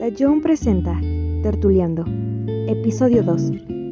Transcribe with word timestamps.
Dayón 0.00 0.40
presenta 0.40 0.98
Tertuleando, 1.42 2.06
episodio 2.68 3.22
2, 3.22 3.42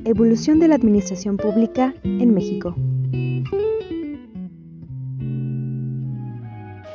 Evolución 0.07 0.58
de 0.58 0.68
la 0.68 0.76
Administración 0.76 1.36
Pública 1.36 1.94
en 2.02 2.33
México. 2.33 2.75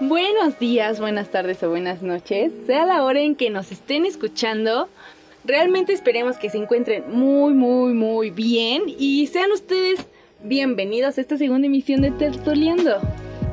Buenos 0.02 0.58
días, 0.58 1.00
buenas 1.00 1.30
tardes 1.30 1.62
o 1.62 1.70
buenas 1.70 2.02
noches, 2.02 2.52
sea 2.66 2.88
la 2.88 3.04
hora 3.04 3.22
en 3.22 3.36
que 3.36 3.52
nos 3.52 3.72
estén 3.72 4.08
escuchando. 4.08 4.90
Realmente 5.46 5.94
esperemos 5.94 6.38
que 6.38 6.50
se 6.50 6.58
encuentren 6.58 7.04
muy, 7.08 7.54
muy, 7.54 7.94
muy 7.94 8.32
bien 8.32 8.82
y 8.88 9.28
sean 9.28 9.52
ustedes 9.52 10.08
bienvenidos 10.42 11.20
a 11.20 11.22
esta 11.22 11.38
segunda 11.38 11.68
emisión 11.68 12.02
de 12.02 12.10
Tertuleando. 12.10 12.98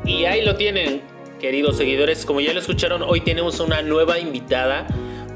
Y 0.07 0.25
ahí 0.25 0.43
lo 0.43 0.57
tienen, 0.57 1.03
queridos 1.39 1.77
seguidores. 1.77 2.25
Como 2.25 2.41
ya 2.41 2.55
lo 2.55 2.61
escucharon, 2.61 3.03
hoy 3.03 3.21
tenemos 3.21 3.61
una 3.61 3.83
nueva 3.83 4.19
invitada 4.19 4.87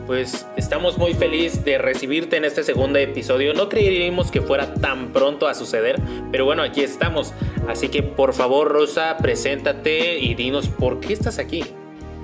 pues 0.06 0.46
estamos 0.56 0.98
muy 0.98 1.14
felices 1.14 1.64
de 1.64 1.78
recibirte 1.78 2.36
en 2.36 2.44
este 2.44 2.62
segundo 2.62 2.98
episodio. 2.98 3.54
No 3.54 3.68
creímos 3.68 4.30
que 4.30 4.40
fuera 4.40 4.74
tan 4.74 5.12
pronto 5.12 5.48
a 5.48 5.54
suceder, 5.54 6.00
pero 6.30 6.44
bueno, 6.44 6.62
aquí 6.62 6.82
estamos. 6.82 7.32
Así 7.68 7.88
que 7.88 8.02
por 8.02 8.34
favor, 8.34 8.68
Rosa, 8.68 9.16
preséntate 9.18 10.18
y 10.18 10.34
dinos 10.34 10.68
por 10.68 11.00
qué 11.00 11.12
estás 11.12 11.38
aquí. 11.38 11.64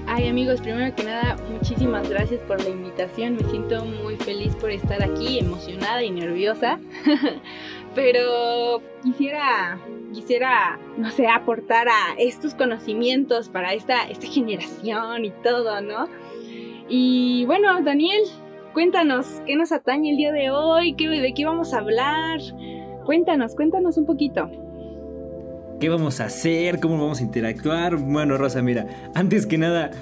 Ay 0.06 0.26
amigos, 0.28 0.60
primero 0.60 0.94
que 0.96 1.04
nada, 1.04 1.36
muchísimas 1.50 2.08
gracias 2.08 2.40
por 2.40 2.62
la 2.62 2.70
invitación. 2.70 3.36
Me 3.36 3.44
siento 3.50 3.84
muy 3.84 4.16
feliz 4.16 4.54
por 4.56 4.70
estar 4.70 5.02
aquí, 5.02 5.38
emocionada 5.38 6.02
y 6.02 6.10
nerviosa. 6.10 6.80
pero 7.94 8.82
quisiera, 9.02 9.78
quisiera, 10.12 10.78
no 10.96 11.10
sé, 11.10 11.28
aportar 11.28 11.88
a 11.88 12.14
estos 12.18 12.54
conocimientos 12.54 13.48
para 13.48 13.72
esta, 13.72 14.02
esta 14.08 14.26
generación 14.26 15.24
y 15.24 15.30
todo, 15.42 15.80
¿no? 15.80 16.08
Y 16.92 17.44
bueno, 17.46 17.80
Daniel, 17.84 18.20
cuéntanos, 18.74 19.24
¿qué 19.46 19.54
nos 19.54 19.70
atañe 19.70 20.10
el 20.10 20.16
día 20.16 20.32
de 20.32 20.50
hoy? 20.50 20.94
¿Qué, 20.94 21.08
¿De 21.08 21.32
qué 21.32 21.44
vamos 21.44 21.72
a 21.72 21.78
hablar? 21.78 22.40
Cuéntanos, 23.06 23.54
cuéntanos 23.54 23.96
un 23.96 24.06
poquito. 24.06 24.50
¿Qué 25.78 25.88
vamos 25.88 26.20
a 26.20 26.24
hacer? 26.24 26.80
¿Cómo 26.80 26.98
vamos 26.98 27.20
a 27.20 27.22
interactuar? 27.22 27.96
Bueno, 27.96 28.36
Rosa, 28.36 28.60
mira, 28.60 28.86
antes 29.14 29.46
que 29.46 29.56
nada, 29.56 29.92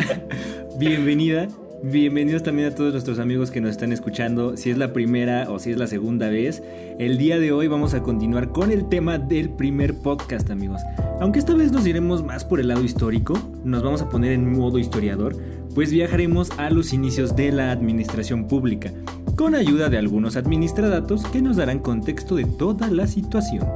bienvenida. 0.78 1.46
Bienvenidos 1.82 2.42
también 2.42 2.68
a 2.68 2.74
todos 2.74 2.92
nuestros 2.92 3.18
amigos 3.18 3.50
que 3.50 3.62
nos 3.62 3.70
están 3.70 3.90
escuchando, 3.90 4.54
si 4.58 4.68
es 4.68 4.76
la 4.76 4.92
primera 4.92 5.50
o 5.50 5.58
si 5.58 5.70
es 5.70 5.78
la 5.78 5.86
segunda 5.86 6.28
vez. 6.28 6.62
El 6.98 7.16
día 7.16 7.38
de 7.38 7.52
hoy 7.52 7.68
vamos 7.68 7.94
a 7.94 8.02
continuar 8.02 8.50
con 8.50 8.70
el 8.70 8.88
tema 8.90 9.16
del 9.16 9.48
primer 9.48 9.94
podcast, 9.94 10.50
amigos. 10.50 10.82
Aunque 11.20 11.38
esta 11.38 11.54
vez 11.54 11.72
nos 11.72 11.86
iremos 11.86 12.22
más 12.22 12.44
por 12.44 12.60
el 12.60 12.68
lado 12.68 12.84
histórico, 12.84 13.38
nos 13.64 13.82
vamos 13.82 14.02
a 14.02 14.10
poner 14.10 14.32
en 14.32 14.52
modo 14.52 14.78
historiador, 14.78 15.34
pues 15.74 15.92
viajaremos 15.92 16.50
a 16.58 16.70
los 16.70 16.92
inicios 16.92 17.36
de 17.36 17.52
la 17.52 17.70
administración 17.70 18.48
pública, 18.48 18.92
con 19.36 19.54
ayuda 19.54 19.88
de 19.88 19.98
algunos 19.98 20.36
administradatos 20.36 21.24
que 21.26 21.42
nos 21.42 21.56
darán 21.56 21.78
contexto 21.78 22.36
de 22.36 22.44
toda 22.44 22.88
la 22.88 23.06
situación. 23.06 23.66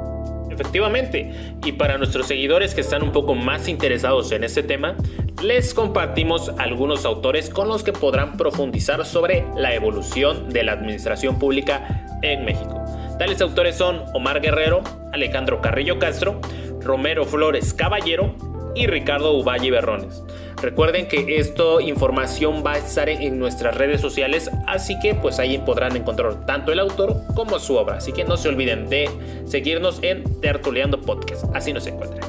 Efectivamente, 0.50 1.33
y 1.65 1.72
para 1.72 1.98
nuestros 1.98 2.27
seguidores 2.27 2.75
que 2.75 2.81
están 2.81 3.03
un 3.03 3.11
poco 3.11 3.34
más 3.34 3.67
interesados 3.67 4.31
en 4.31 4.45
este 4.45 4.62
tema, 4.62 4.97
les 5.42 5.75
compartimos 5.75 6.50
algunos 6.59 7.05
autores 7.05 7.50
con 7.50 7.67
los 7.67 7.83
que 7.83 7.92
podrán 7.92 8.37
profundizar 8.37 9.05
sobre 9.05 9.45
la 9.56 9.75
evolución 9.75 10.50
de 10.50 10.62
la 10.62 10.72
administración 10.72 11.41
pública 11.41 12.06
en 12.22 12.45
México. 12.45 12.84
Tales 13.19 13.41
autores 13.41 13.77
son 13.77 14.03
Omar 14.15 14.41
Guerrero, 14.41 14.83
Alejandro 15.12 15.61
Carrillo 15.61 15.98
Castro, 15.98 16.41
Romero 16.81 17.25
Flores 17.25 17.75
Caballero 17.75 18.34
y 18.77 18.87
Ricardo 18.87 19.33
Uvalle 19.37 19.70
Berrones. 19.70 20.22
Recuerden 20.64 21.06
que 21.06 21.36
esta 21.36 21.82
información 21.82 22.62
va 22.64 22.72
a 22.72 22.78
estar 22.78 23.10
en 23.10 23.38
nuestras 23.38 23.76
redes 23.76 24.00
sociales, 24.00 24.50
así 24.66 24.98
que 24.98 25.14
pues 25.14 25.38
ahí 25.38 25.58
podrán 25.58 25.94
encontrar 25.94 26.46
tanto 26.46 26.72
el 26.72 26.78
autor 26.78 27.20
como 27.34 27.58
su 27.58 27.76
obra. 27.76 27.98
Así 27.98 28.12
que 28.12 28.24
no 28.24 28.38
se 28.38 28.48
olviden 28.48 28.88
de 28.88 29.10
seguirnos 29.44 30.03
en 30.03 30.24
Tertuleando 30.41 30.98
Podcast, 30.98 31.44
así 31.54 31.74
nos 31.74 31.86
encuentran. 31.86 32.22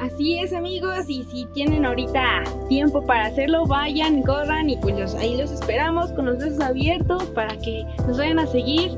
Así 0.00 0.38
es 0.38 0.52
amigos, 0.52 1.08
y 1.08 1.24
si 1.32 1.46
tienen 1.54 1.86
ahorita 1.86 2.44
tiempo 2.68 3.06
para 3.06 3.28
hacerlo, 3.28 3.64
vayan, 3.64 4.22
corran 4.22 4.68
y 4.68 4.76
pues 4.76 5.14
ahí 5.14 5.38
los 5.38 5.50
esperamos 5.50 6.12
con 6.12 6.26
los 6.26 6.36
brazos 6.36 6.60
abiertos 6.60 7.24
para 7.30 7.56
que 7.56 7.84
nos 8.06 8.18
vayan 8.18 8.38
a 8.38 8.46
seguir. 8.48 8.90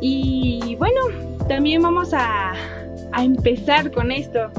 Y 0.00 0.76
bueno, 0.78 1.00
también 1.48 1.82
vamos 1.82 2.14
a, 2.14 2.52
a 3.10 3.24
empezar 3.24 3.90
con 3.90 4.12
esto. 4.12 4.52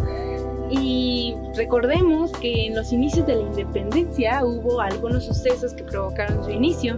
Y 0.69 1.35
recordemos 1.56 2.31
que 2.34 2.68
en 2.68 2.75
los 2.75 2.91
inicios 2.91 3.25
de 3.25 3.35
la 3.35 3.41
independencia 3.41 4.44
hubo 4.46 4.81
algunos 4.81 5.25
sucesos 5.25 5.74
que 5.74 5.84
provocaron 5.84 6.44
su 6.44 6.52
inicio. 6.52 6.97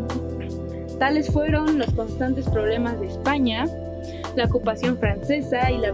Tales 1.00 1.32
fueron 1.32 1.80
los 1.80 1.92
constantes 1.94 2.48
problemas 2.50 3.00
de 3.00 3.08
España, 3.08 3.66
la 4.36 4.46
ocupación 4.46 4.98
francesa 4.98 5.72
y 5.72 5.78
la, 5.78 5.90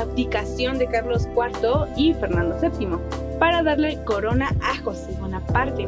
abdicación 0.00 0.78
de 0.78 0.86
Carlos 0.86 1.28
IV 1.36 1.86
y 1.96 2.14
Fernando 2.14 2.56
VII 2.60 2.98
para 3.38 3.62
darle 3.62 3.98
corona 4.04 4.54
a 4.62 4.76
José 4.82 5.12
Bonaparte. 5.20 5.86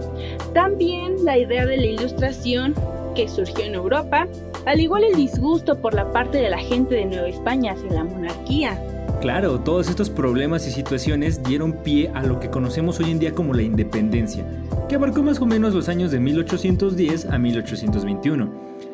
También 0.54 1.24
la 1.24 1.38
idea 1.38 1.64
de 1.66 1.76
la 1.76 1.86
ilustración 1.86 2.74
que 3.14 3.28
surgió 3.28 3.64
en 3.64 3.74
Europa, 3.74 4.26
al 4.66 4.80
igual 4.80 5.04
el 5.04 5.16
disgusto 5.16 5.78
por 5.78 5.94
la 5.94 6.12
parte 6.12 6.38
de 6.38 6.50
la 6.50 6.58
gente 6.58 6.94
de 6.94 7.06
Nueva 7.06 7.28
España 7.28 7.72
hacia 7.72 7.90
la 7.90 8.04
monarquía, 8.04 8.80
Claro, 9.20 9.58
todos 9.58 9.88
estos 9.88 10.10
problemas 10.10 10.66
y 10.68 10.70
situaciones 10.70 11.42
dieron 11.42 11.82
pie 11.82 12.10
a 12.14 12.22
lo 12.22 12.38
que 12.38 12.50
conocemos 12.50 13.00
hoy 13.00 13.10
en 13.10 13.18
día 13.18 13.32
como 13.32 13.52
la 13.52 13.62
independencia, 13.62 14.46
que 14.88 14.94
abarcó 14.94 15.24
más 15.24 15.40
o 15.40 15.46
menos 15.46 15.74
los 15.74 15.88
años 15.88 16.12
de 16.12 16.20
1810 16.20 17.26
a 17.26 17.36
1821, 17.36 18.52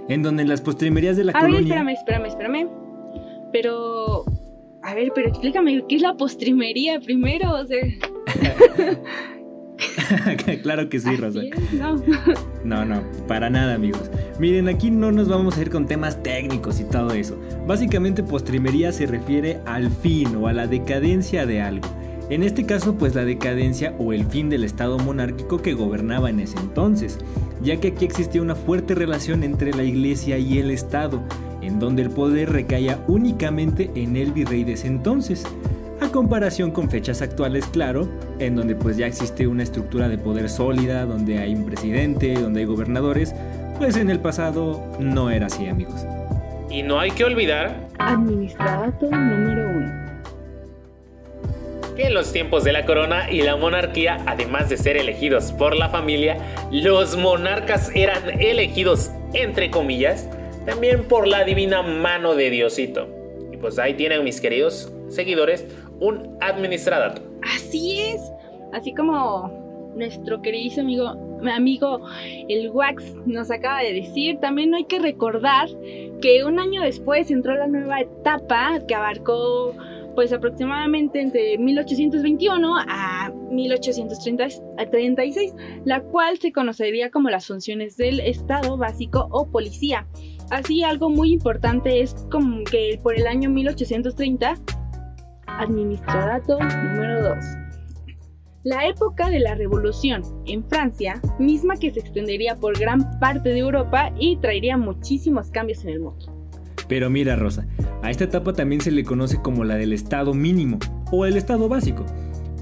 en 0.08 0.22
donde 0.22 0.42
en 0.42 0.48
las 0.48 0.62
postrimerías 0.62 1.18
de 1.18 1.24
la 1.24 1.32
a 1.32 1.40
colonia... 1.40 1.84
Ver, 1.84 1.94
espérame, 1.94 2.26
espérame, 2.26 2.26
espérame. 2.26 2.68
Pero... 3.52 4.24
A 4.82 4.94
ver, 4.94 5.12
pero 5.14 5.28
explícame, 5.28 5.84
¿qué 5.88 5.96
es 5.96 6.02
la 6.02 6.14
postrimería 6.14 7.00
primero? 7.00 7.52
O 7.52 7.66
sea... 7.66 7.80
claro 10.62 10.88
que 10.88 11.00
sí, 11.00 11.16
Rosa. 11.16 11.40
no. 11.72 11.96
no, 12.64 12.84
no, 12.84 13.02
para 13.26 13.50
nada, 13.50 13.74
amigos. 13.74 14.10
Miren, 14.38 14.68
aquí 14.68 14.90
no 14.90 15.12
nos 15.12 15.28
vamos 15.28 15.56
a 15.56 15.62
ir 15.62 15.70
con 15.70 15.86
temas 15.86 16.22
técnicos 16.22 16.80
y 16.80 16.84
todo 16.84 17.12
eso. 17.12 17.36
Básicamente, 17.66 18.22
postrimería 18.22 18.92
se 18.92 19.06
refiere 19.06 19.60
al 19.66 19.90
fin 19.90 20.36
o 20.36 20.48
a 20.48 20.52
la 20.52 20.66
decadencia 20.66 21.46
de 21.46 21.60
algo. 21.60 21.88
En 22.30 22.42
este 22.42 22.64
caso, 22.64 22.94
pues 22.94 23.14
la 23.14 23.24
decadencia 23.24 23.94
o 23.98 24.12
el 24.12 24.24
fin 24.24 24.48
del 24.48 24.64
estado 24.64 24.98
monárquico 24.98 25.60
que 25.60 25.74
gobernaba 25.74 26.30
en 26.30 26.41
ese 26.41 26.58
entonces, 26.58 27.18
ya 27.62 27.76
que 27.76 27.88
aquí 27.88 28.06
existía 28.06 28.41
una 28.41 28.54
fuerte 28.54 28.94
relación 28.94 29.42
entre 29.44 29.74
la 29.74 29.84
iglesia 29.84 30.38
y 30.38 30.58
el 30.58 30.70
estado, 30.70 31.22
en 31.60 31.78
donde 31.78 32.02
el 32.02 32.10
poder 32.10 32.50
recaía 32.50 33.04
únicamente 33.08 33.91
en 33.94 34.16
el 34.16 34.32
virrey 34.32 34.64
de 34.64 34.72
ese 34.72 34.86
entonces 34.86 35.44
a 36.00 36.09
comparación 36.09 36.71
con 36.71 36.91
fechas 36.91 37.22
actuales, 37.22 37.66
claro, 37.66 38.09
en 38.38 38.56
donde 38.56 38.75
pues 38.75 38.97
ya 38.97 39.06
existe 39.06 39.47
una 39.47 39.62
estructura 39.62 40.09
de 40.09 40.19
poder 40.19 40.49
sólida, 40.49 41.05
donde 41.05 41.38
hay 41.38 41.55
un 41.55 41.65
presidente, 41.66 42.34
donde 42.34 42.60
hay 42.60 42.66
gobernadores, 42.66 43.34
pues 43.78 43.97
en 43.97 44.10
el 44.10 44.21
pasado 44.21 44.84
no 44.99 45.31
era 45.31 45.47
así, 45.47 45.66
amigos. 45.66 46.04
Y 46.71 46.83
no 46.83 46.99
hay 46.99 47.10
que 47.10 47.25
olvidar... 47.25 47.88
Administradato 47.99 49.10
número 49.10 49.69
uno. 49.69 50.04
Que 51.97 52.06
en 52.09 52.15
los 52.15 52.33
tiempos 52.33 52.65
de 52.65 52.72
la 52.72 52.84
corona 52.87 53.31
y 53.31 53.43
la 53.43 53.56
monarquía, 53.56 54.19
además 54.27 54.69
de 54.69 54.77
ser 54.77 54.97
elegidos 54.97 55.53
por 55.53 55.77
la 55.77 55.88
familia, 55.91 56.37
los 56.72 57.16
monarcas 57.16 57.93
eran 57.94 58.41
elegidos, 58.41 59.12
entre 59.33 59.71
comillas, 59.71 60.28
también 60.66 61.04
por 61.04 61.28
la 61.28 61.44
divina 61.44 61.83
mano 61.83 62.34
de 62.34 62.50
Diosito. 62.50 63.09
Y 63.53 63.56
pues 63.59 63.78
ahí 63.78 63.94
tienen 63.94 64.25
mis 64.25 64.41
queridos 64.41 64.91
seguidores 65.09 65.65
un 66.04 66.37
administrador. 66.41 67.20
Así 67.42 68.00
es, 68.00 68.20
así 68.72 68.94
como 68.94 69.65
nuestro 69.97 70.42
querido 70.42 70.82
amigo, 70.82 71.09
amigo 71.53 72.00
el 72.48 72.71
Wax 72.71 73.15
nos 73.27 73.51
acaba 73.51 73.80
de 73.80 73.95
decir, 73.95 74.39
también 74.41 74.74
hay 74.74 74.84
que 74.84 74.98
recordar 74.98 75.68
que 76.21 76.45
un 76.45 76.59
año 76.59 76.83
después 76.83 77.30
entró 77.30 77.54
la 77.54 77.66
nueva 77.66 78.01
etapa 78.01 78.80
que 78.86 78.95
abarcó 78.95 79.74
pues 80.15 80.33
aproximadamente 80.33 81.21
entre 81.21 81.59
1821 81.59 82.77
a 82.86 83.33
1836, 83.51 85.54
la 85.84 86.01
cual 86.03 86.39
se 86.39 86.53
conocería 86.53 87.10
como 87.10 87.30
las 87.30 87.48
funciones 87.48 87.97
del 87.97 88.21
Estado 88.21 88.77
básico 88.77 89.27
o 89.33 89.51
policía. 89.51 90.06
Así 90.51 90.84
algo 90.84 91.10
muy 91.10 91.33
importante 91.33 92.01
es 92.01 92.15
como 92.30 92.62
que 92.65 93.01
por 93.03 93.16
el 93.16 93.27
año 93.27 93.51
1830 93.51 94.54
Administradato 95.59 96.59
número 96.59 97.22
2. 97.22 97.45
La 98.65 98.89
época 98.89 99.28
de 99.28 99.41
la 99.41 99.54
Revolución 99.54 100.22
en 100.47 100.65
Francia, 100.68 101.21
misma 101.39 101.77
que 101.77 101.91
se 101.92 102.01
extendería 102.01 102.56
por 102.56 102.78
gran 102.78 103.18
parte 103.21 103.51
de 103.51 103.59
Europa 103.59 104.12
y 104.18 104.36
traería 104.39 104.77
muchísimos 104.77 105.51
cambios 105.51 105.84
en 105.84 105.91
el 105.91 106.01
mundo. 106.01 106.27
Pero 106.89 107.10
mira 107.10 107.36
Rosa, 107.36 107.66
a 108.03 108.10
esta 108.10 108.24
etapa 108.24 108.53
también 108.53 108.80
se 108.80 108.91
le 108.91 109.04
conoce 109.04 109.41
como 109.41 109.65
la 109.65 109.77
del 109.77 109.92
Estado 109.92 110.34
mínimo 110.34 110.78
o 111.12 111.27
el 111.27 111.36
Estado 111.36 111.68
básico, 111.68 112.04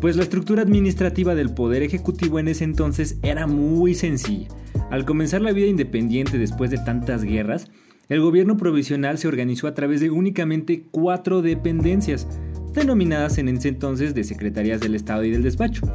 pues 0.01 0.17
la 0.17 0.25
estructura 0.25 0.63
administrativa 0.63 1.35
del 1.35 1.55
Poder 1.55 1.83
Ejecutivo 1.83 2.39
en 2.39 2.49
ese 2.49 2.65
entonces 2.65 3.19
era 3.23 3.47
muy 3.47 3.95
sencilla. 3.95 4.49
Al 4.91 5.05
comenzar 5.05 5.41
la 5.41 5.53
vida 5.53 5.69
independiente 5.69 6.39
después 6.39 6.71
de 6.71 6.79
tantas 6.79 7.25
guerras, 7.25 7.71
el 8.09 8.21
gobierno 8.21 8.57
provisional 8.57 9.17
se 9.19 9.29
organizó 9.29 9.69
a 9.69 9.75
través 9.75 10.01
de 10.01 10.11
únicamente 10.11 10.85
cuatro 10.91 11.41
dependencias, 11.41 12.29
denominadas 12.73 13.39
en 13.39 13.49
ese 13.49 13.69
entonces 13.69 14.15
de 14.15 14.25
Secretarías 14.25 14.81
del 14.81 14.95
Estado 14.95 15.25
y 15.25 15.31
del 15.31 15.43
Despacho. 15.43 15.87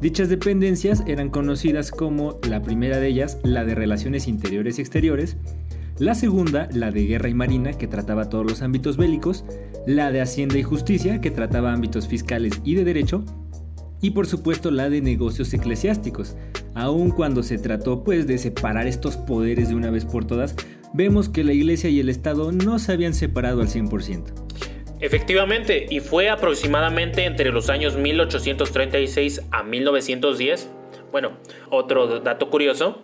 Dichas 0.00 0.28
dependencias 0.28 1.02
eran 1.06 1.28
conocidas 1.28 1.90
como 1.90 2.38
la 2.48 2.62
primera 2.62 2.98
de 2.98 3.08
ellas, 3.08 3.38
la 3.42 3.64
de 3.64 3.74
Relaciones 3.74 4.28
Interiores 4.28 4.78
y 4.78 4.80
Exteriores, 4.80 5.36
la 5.98 6.14
segunda, 6.14 6.68
la 6.72 6.90
de 6.90 7.04
Guerra 7.04 7.28
y 7.28 7.34
Marina, 7.34 7.74
que 7.74 7.86
trataba 7.86 8.30
todos 8.30 8.46
los 8.46 8.62
ámbitos 8.62 8.96
bélicos, 8.96 9.44
la 9.86 10.10
de 10.10 10.22
Hacienda 10.22 10.56
y 10.56 10.62
Justicia, 10.62 11.20
que 11.20 11.30
trataba 11.30 11.74
ámbitos 11.74 12.08
fiscales 12.08 12.62
y 12.64 12.74
de 12.74 12.84
derecho, 12.84 13.22
y 14.00 14.12
por 14.12 14.26
supuesto 14.26 14.70
la 14.70 14.88
de 14.88 15.02
negocios 15.02 15.52
eclesiásticos. 15.52 16.36
Aun 16.74 17.10
cuando 17.10 17.42
se 17.42 17.58
trató 17.58 18.02
pues 18.02 18.26
de 18.26 18.38
separar 18.38 18.86
estos 18.86 19.18
poderes 19.18 19.68
de 19.68 19.74
una 19.74 19.90
vez 19.90 20.06
por 20.06 20.24
todas, 20.24 20.54
vemos 20.94 21.28
que 21.28 21.44
la 21.44 21.52
iglesia 21.52 21.90
y 21.90 22.00
el 22.00 22.08
Estado 22.08 22.50
no 22.50 22.78
se 22.78 22.92
habían 22.92 23.12
separado 23.12 23.60
al 23.60 23.68
100%. 23.68 24.49
Efectivamente, 25.00 25.86
y 25.88 26.00
fue 26.00 26.28
aproximadamente 26.28 27.24
entre 27.24 27.50
los 27.50 27.70
años 27.70 27.96
1836 27.96 29.42
a 29.50 29.62
1910. 29.62 30.70
Bueno, 31.10 31.32
otro 31.70 32.20
dato 32.20 32.50
curioso. 32.50 33.02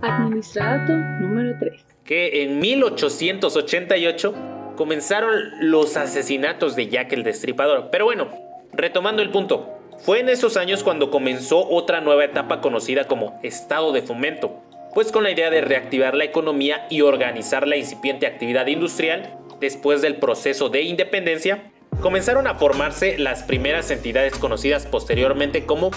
Administrato 0.00 0.92
número 1.20 1.56
3. 1.60 1.84
Que 2.04 2.42
en 2.42 2.58
1888 2.58 4.34
comenzaron 4.76 5.34
los 5.60 5.96
asesinatos 5.96 6.74
de 6.74 6.88
Jack 6.88 7.12
el 7.12 7.22
Destripador. 7.22 7.88
Pero 7.90 8.06
bueno, 8.06 8.28
retomando 8.72 9.22
el 9.22 9.30
punto, 9.30 9.78
fue 9.98 10.20
en 10.20 10.28
esos 10.28 10.56
años 10.56 10.82
cuando 10.82 11.10
comenzó 11.10 11.68
otra 11.68 12.00
nueva 12.00 12.24
etapa 12.24 12.60
conocida 12.60 13.06
como 13.06 13.38
estado 13.42 13.92
de 13.92 14.02
fomento, 14.02 14.62
pues 14.94 15.12
con 15.12 15.22
la 15.22 15.30
idea 15.30 15.50
de 15.50 15.60
reactivar 15.60 16.14
la 16.14 16.24
economía 16.24 16.86
y 16.90 17.02
organizar 17.02 17.66
la 17.66 17.76
incipiente 17.76 18.26
actividad 18.26 18.66
industrial, 18.66 19.38
después 19.64 20.02
del 20.02 20.16
proceso 20.16 20.68
de 20.68 20.82
independencia, 20.82 21.70
comenzaron 22.02 22.46
a 22.46 22.56
formarse 22.56 23.16
las 23.18 23.42
primeras 23.42 23.90
entidades 23.90 24.34
conocidas 24.34 24.84
posteriormente 24.84 25.64
como 25.64 25.90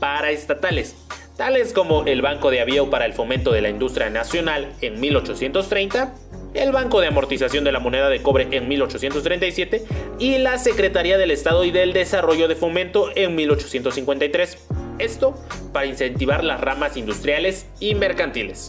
paraestatales, 0.00 0.96
tales 1.36 1.72
como 1.72 2.04
el 2.04 2.20
Banco 2.20 2.50
de 2.50 2.60
Aviao 2.60 2.90
para 2.90 3.06
el 3.06 3.12
Fomento 3.12 3.52
de 3.52 3.62
la 3.62 3.70
Industria 3.70 4.10
Nacional 4.10 4.72
en 4.80 5.00
1830, 5.00 6.12
el 6.54 6.72
Banco 6.72 7.00
de 7.00 7.06
Amortización 7.06 7.62
de 7.62 7.70
la 7.70 7.78
Moneda 7.78 8.08
de 8.08 8.20
Cobre 8.22 8.48
en 8.50 8.66
1837 8.66 9.84
y 10.18 10.38
la 10.38 10.58
Secretaría 10.58 11.16
del 11.16 11.30
Estado 11.30 11.64
y 11.64 11.70
del 11.70 11.92
Desarrollo 11.92 12.48
de 12.48 12.56
Fomento 12.56 13.10
en 13.14 13.36
1853. 13.36 14.58
Esto 14.98 15.34
para 15.72 15.86
incentivar 15.86 16.42
las 16.42 16.60
ramas 16.60 16.96
industriales 16.96 17.66
y 17.78 17.94
mercantiles. 17.94 18.68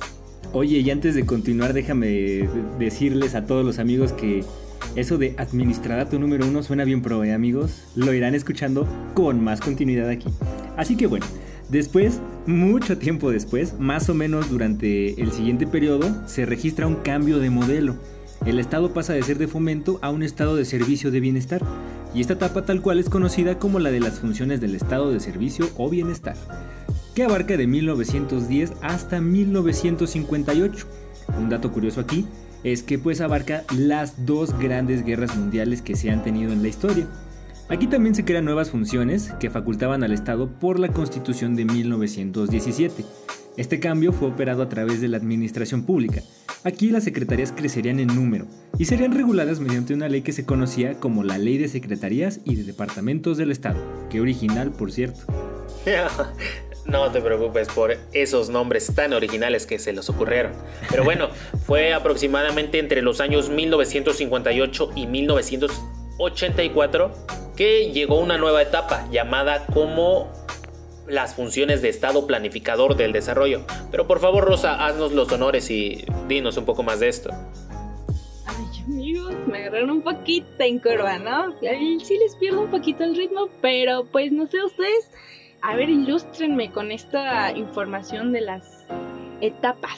Oye, 0.56 0.82
y 0.82 0.92
antes 0.92 1.16
de 1.16 1.26
continuar, 1.26 1.74
déjame 1.74 2.48
decirles 2.78 3.34
a 3.34 3.48
todos 3.48 3.66
los 3.66 3.80
amigos 3.80 4.14
que 4.14 4.44
eso 4.96 5.18
de 5.18 5.34
administradato 5.40 6.20
número 6.20 6.46
uno 6.48 6.62
suena 6.62 6.84
bien 6.84 7.02
pro, 7.02 7.24
¿eh, 7.24 7.34
amigos? 7.34 7.86
Lo 7.96 8.14
irán 8.14 8.36
escuchando 8.36 8.88
con 9.16 9.44
más 9.44 9.62
continuidad 9.62 10.08
aquí. 10.10 10.30
Así 10.78 10.96
que 10.96 11.08
bueno, 11.08 11.26
después, 11.70 12.22
mucho 12.46 13.00
tiempo 13.00 13.32
después, 13.32 13.80
más 13.80 14.10
o 14.10 14.14
menos 14.14 14.52
durante 14.52 15.20
el 15.20 15.32
siguiente 15.32 15.66
periodo, 15.66 16.22
se 16.28 16.46
registra 16.46 16.86
un 16.86 16.98
cambio 16.98 17.40
de 17.40 17.50
modelo. 17.50 17.96
El 18.46 18.60
Estado 18.60 18.94
pasa 18.94 19.14
de 19.14 19.24
ser 19.24 19.40
de 19.40 19.48
fomento 19.48 19.98
a 20.04 20.12
un 20.12 20.22
estado 20.22 20.56
de 20.56 20.66
servicio 20.66 21.10
de 21.10 21.20
bienestar, 21.20 21.64
y 22.14 22.22
esta 22.22 22.34
etapa 22.34 22.64
tal 22.64 22.84
cual 22.84 23.00
es 23.00 23.10
conocida 23.10 23.58
como 23.58 23.80
la 23.80 23.90
de 23.90 24.02
las 24.02 24.20
funciones 24.20 24.62
del 24.62 24.76
estado 24.76 25.12
de 25.12 25.20
servicio 25.20 25.68
o 25.78 25.90
bienestar 25.90 26.36
que 27.14 27.24
abarca 27.24 27.58
de 27.58 27.68
1910 27.68 28.74
hasta 28.82 29.22
1958. 29.22 30.88
Un 31.38 31.50
dato 31.50 31.72
curioso 31.72 32.00
aquí 32.00 32.28
es 32.64 32.84
que 32.84 32.98
pues 32.98 33.22
abarca 33.22 33.64
las 33.76 34.26
dos 34.26 34.58
grandes 34.58 35.06
guerras 35.06 35.36
mundiales 35.36 35.82
que 35.82 35.96
se 35.96 36.10
han 36.10 36.24
tenido 36.24 36.54
en 36.54 36.62
la 36.62 36.70
historia. 36.70 37.08
Aquí 37.70 37.88
también 37.88 38.14
se 38.14 38.26
crean 38.26 38.46
nuevas 38.46 38.72
funciones 38.72 39.32
que 39.40 39.50
facultaban 39.50 40.04
al 40.04 40.12
Estado 40.12 40.48
por 40.48 40.80
la 40.80 40.90
Constitución 40.90 41.56
de 41.56 41.66
1917. 41.66 43.06
Este 43.56 43.80
cambio 43.80 44.12
fue 44.12 44.30
operado 44.30 44.64
a 44.64 44.70
través 44.70 45.00
de 45.00 45.08
la 45.08 45.18
administración 45.18 45.84
pública. 45.84 46.22
Aquí 46.64 46.90
las 46.90 47.04
secretarías 47.04 47.52
crecerían 47.52 48.00
en 48.00 48.08
número 48.08 48.48
y 48.78 48.86
serían 48.86 49.14
reguladas 49.14 49.60
mediante 49.60 49.94
una 49.94 50.10
ley 50.10 50.22
que 50.22 50.34
se 50.34 50.46
conocía 50.46 51.00
como 51.00 51.24
la 51.24 51.38
Ley 51.38 51.58
de 51.58 51.68
Secretarías 51.68 52.40
y 52.46 52.56
de 52.56 52.64
Departamentos 52.64 53.38
del 53.38 53.52
Estado, 53.52 53.80
que 54.10 54.22
original 54.22 54.72
por 54.72 54.92
cierto. 54.92 55.22
No 56.86 57.12
te 57.12 57.22
preocupes 57.22 57.68
por 57.70 57.98
esos 58.12 58.50
nombres 58.50 58.94
tan 58.94 59.14
originales 59.14 59.66
que 59.66 59.80
se 59.80 59.94
les 59.94 60.10
ocurrieron. 60.10 60.52
Pero 60.90 61.04
bueno, 61.04 61.30
fue 61.66 61.94
aproximadamente 61.94 62.80
entre 62.80 63.02
los 63.02 63.22
años 63.22 63.50
1958 63.50 64.92
y 64.96 65.08
1984 65.08 67.12
que 67.56 67.92
llegó 67.92 68.20
una 68.20 68.38
nueva 68.38 68.62
etapa 68.62 69.08
llamada 69.12 69.66
como 69.68 70.32
las 71.08 71.36
funciones 71.36 71.82
de 71.82 71.90
Estado 71.90 72.26
planificador 72.28 72.96
del 72.96 73.12
desarrollo. 73.12 73.66
Pero 73.92 74.08
por 74.08 74.20
favor, 74.20 74.46
Rosa, 74.46 74.86
haznos 74.86 75.12
los 75.12 75.32
honores 75.32 75.70
y 75.70 76.06
dinos 76.28 76.58
un 76.58 76.66
poco 76.66 76.84
más 76.84 77.00
de 77.00 77.10
esto. 77.10 77.30
Ay, 78.46 78.84
amigos, 78.86 79.34
me 79.48 79.60
agarraron 79.60 79.92
un 79.92 80.02
poquito 80.02 80.48
en 80.60 80.80
curva, 80.80 81.18
¿no? 81.20 81.56
Sí 81.62 82.18
les 82.18 82.36
pierdo 82.36 82.62
un 82.62 82.72
poquito 82.72 83.04
el 83.04 83.16
ritmo, 83.16 83.50
pero 83.62 84.06
pues 84.06 84.32
no 84.32 84.48
sé 84.48 84.64
ustedes 84.64 85.12
a 85.64 85.78
ver, 85.78 85.90
ilústrenme 85.90 86.72
con 86.72 86.92
esta 86.92 87.54
información 87.56 88.34
de 88.34 88.42
las 88.42 88.86
etapas. 89.40 89.98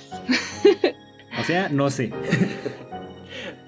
o 1.40 1.44
sea, 1.44 1.70
no 1.70 1.90
sé. 1.90 2.12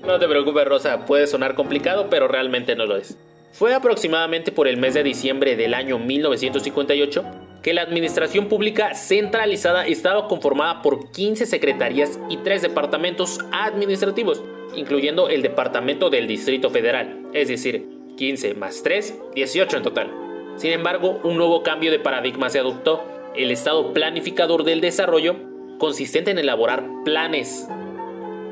no 0.05 0.19
te 0.19 0.27
preocupes, 0.27 0.65
Rosa, 0.65 1.05
puede 1.05 1.25
sonar 1.25 1.55
complicado, 1.55 2.07
pero 2.09 2.27
realmente 2.27 2.75
no 2.75 2.85
lo 2.85 2.97
es. 2.97 3.17
Fue 3.51 3.73
aproximadamente 3.73 4.51
por 4.51 4.67
el 4.67 4.77
mes 4.77 4.93
de 4.93 5.01
diciembre 5.01 5.55
del 5.55 5.73
año 5.73 5.97
1958 5.97 7.25
que 7.63 7.73
la 7.73 7.81
administración 7.81 8.47
pública 8.47 8.93
centralizada 8.93 9.87
estaba 9.87 10.27
conformada 10.27 10.83
por 10.83 11.11
15 11.11 11.47
secretarías 11.47 12.19
y 12.29 12.37
3 12.37 12.61
departamentos 12.61 13.39
administrativos, 13.51 14.43
incluyendo 14.75 15.29
el 15.29 15.41
departamento 15.41 16.11
del 16.11 16.27
Distrito 16.27 16.69
Federal, 16.69 17.25
es 17.33 17.47
decir, 17.47 17.89
15 18.17 18.53
más 18.53 18.83
3, 18.83 19.15
18 19.33 19.77
en 19.77 19.83
total. 19.83 20.26
Sin 20.57 20.71
embargo, 20.71 21.19
un 21.23 21.37
nuevo 21.37 21.61
cambio 21.61 21.91
de 21.91 21.99
paradigma 21.99 22.49
se 22.49 22.59
adoptó. 22.59 23.03
El 23.35 23.51
Estado 23.51 23.93
planificador 23.93 24.63
del 24.63 24.81
desarrollo, 24.81 25.35
consistente 25.77 26.31
en 26.31 26.39
elaborar 26.39 26.83
planes 27.05 27.69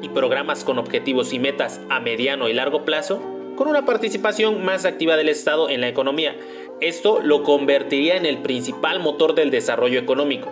y 0.04 0.10
programas 0.10 0.64
con 0.64 0.78
objetivos 0.78 1.34
y 1.34 1.40
metas 1.40 1.82
a 1.90 2.00
mediano 2.00 2.48
y 2.48 2.54
largo 2.54 2.86
plazo, 2.86 3.20
con 3.56 3.68
una 3.68 3.86
participación 3.86 4.64
más 4.64 4.86
activa 4.86 5.18
del 5.18 5.30
Estado 5.30 5.68
en 5.70 5.82
la 5.82 5.88
economía. 5.88 6.36
Esto 6.80 7.22
lo 7.24 7.42
convertiría 7.42 8.18
en 8.18 8.28
el 8.28 8.44
principal 8.44 9.00
motor 9.00 9.34
del 9.34 9.50
desarrollo 9.50 10.00
económico. 10.00 10.52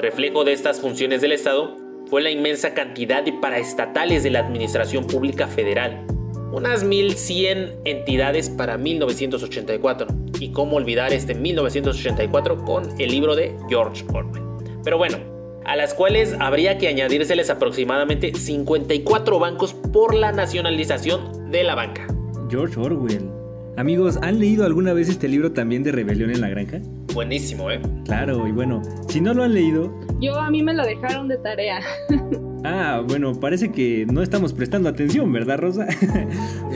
Reflejo 0.00 0.42
de 0.42 0.52
estas 0.52 0.80
funciones 0.80 1.20
del 1.20 1.32
Estado 1.32 1.76
fue 2.06 2.22
la 2.22 2.30
inmensa 2.30 2.74
cantidad 2.74 3.22
de 3.22 3.34
paraestatales 3.34 4.24
de 4.24 4.30
la 4.30 4.40
Administración 4.40 5.06
Pública 5.06 5.46
Federal, 5.46 6.06
unas 6.52 6.84
1100 6.84 7.80
entidades 7.84 8.50
para 8.50 8.78
1984. 8.78 10.06
Y 10.40 10.52
cómo 10.52 10.76
olvidar 10.76 11.12
este 11.12 11.34
1984 11.34 12.64
con 12.64 13.00
el 13.00 13.10
libro 13.10 13.34
de 13.34 13.54
George 13.68 14.04
Orwell. 14.12 14.42
Pero 14.84 14.98
bueno, 14.98 15.18
a 15.64 15.76
las 15.76 15.94
cuales 15.94 16.34
habría 16.38 16.78
que 16.78 16.88
añadírseles 16.88 17.50
aproximadamente 17.50 18.32
54 18.34 19.38
bancos 19.38 19.74
por 19.74 20.14
la 20.14 20.32
nacionalización 20.32 21.50
de 21.50 21.64
la 21.64 21.74
banca. 21.74 22.06
George 22.48 22.78
Orwell. 22.80 23.28
Amigos, 23.76 24.18
¿han 24.22 24.40
leído 24.40 24.64
alguna 24.64 24.92
vez 24.92 25.08
este 25.08 25.28
libro 25.28 25.52
también 25.52 25.82
de 25.84 25.92
Rebelión 25.92 26.30
en 26.30 26.40
la 26.40 26.48
Granja? 26.48 26.80
Buenísimo, 27.14 27.70
¿eh? 27.70 27.80
Claro, 28.04 28.46
y 28.48 28.52
bueno, 28.52 28.82
si 29.08 29.20
no 29.20 29.34
lo 29.34 29.44
han 29.44 29.54
leído... 29.54 29.92
Yo 30.20 30.34
a 30.34 30.50
mí 30.50 30.62
me 30.62 30.74
lo 30.74 30.84
dejaron 30.84 31.28
de 31.28 31.36
tarea. 31.36 31.80
Ah, 32.70 33.02
bueno, 33.06 33.32
parece 33.40 33.70
que 33.72 34.04
no 34.04 34.22
estamos 34.22 34.52
prestando 34.52 34.90
atención, 34.90 35.32
¿verdad, 35.32 35.58
Rosa? 35.58 35.86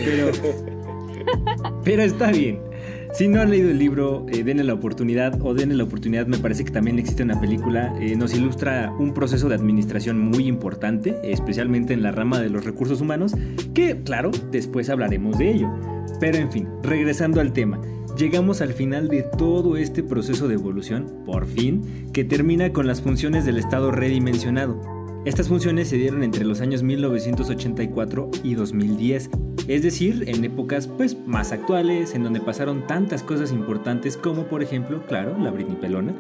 pero. 1.85 2.03
Está 2.03 2.31
bien. 2.31 2.61
Si 3.13 3.29
no 3.29 3.43
han 3.43 3.51
leído 3.51 3.71
el 3.71 3.79
libro, 3.79 4.25
eh, 4.31 4.43
denle 4.43 4.65
la 4.65 4.73
oportunidad, 4.73 5.39
o 5.43 5.53
denle 5.53 5.75
la 5.75 5.85
oportunidad, 5.85 6.27
me 6.27 6.39
parece 6.39 6.65
que 6.65 6.71
también 6.71 6.99
existe 6.99 7.23
una 7.23 7.39
película, 7.39 7.95
eh, 8.01 8.17
nos 8.17 8.33
ilustra 8.33 8.91
un 8.99 9.13
proceso 9.13 9.51
de 9.51 9.55
administración 9.55 10.19
muy 10.19 10.49
importante, 10.49 11.21
especialmente 11.23 11.93
en 11.93 12.03
la 12.03 12.11
rama 12.11 12.41
de 12.41 12.49
los 12.49 12.65
recursos 12.65 13.03
humanos, 13.03 13.35
que, 13.75 14.01
claro, 14.03 14.31
después 14.51 14.89
hablaremos 14.89 15.37
de 15.37 15.53
ello. 15.53 15.71
Pero 16.21 16.39
en 16.39 16.51
fin, 16.51 16.69
regresando 16.83 17.43
al 17.43 17.53
tema, 17.53 17.83
llegamos 18.17 18.63
al 18.63 18.73
final 18.73 19.09
de 19.09 19.25
todo 19.25 19.77
este 19.77 20.03
proceso 20.03 20.49
de 20.49 20.55
evolución, 20.55 21.23
por 21.27 21.47
fin, 21.47 21.83
que 22.15 22.25
termina 22.25 22.73
con 22.73 22.87
las 22.87 23.03
funciones 23.03 23.45
del 23.45 23.59
Estado 23.59 23.91
redimensionado. 23.91 25.02
Estas 25.25 25.47
funciones 25.47 25.89
se 25.89 25.97
dieron 25.99 26.25
entre 26.25 26.45
los 26.45 26.61
años 26.61 26.83
1984 26.83 28.29
y 28.43 28.55
2010, 28.55 29.31
es 29.69 29.83
decir, 29.85 30.25
en 30.27 30.45
épocas 30.45 30.89
pues 30.89 31.17
más 31.27 31.53
actuales, 31.53 32.17
en 32.17 32.25
donde 32.25 32.41
pasaron 32.41 32.89
tantas 32.89 33.23
cosas 33.23 33.53
importantes 33.53 34.17
como 34.17 34.49
por 34.49 34.65
ejemplo, 34.65 35.07
claro, 35.07 35.39
la 35.39 35.53
Britney 35.53 35.77
Pelona, 35.77 36.13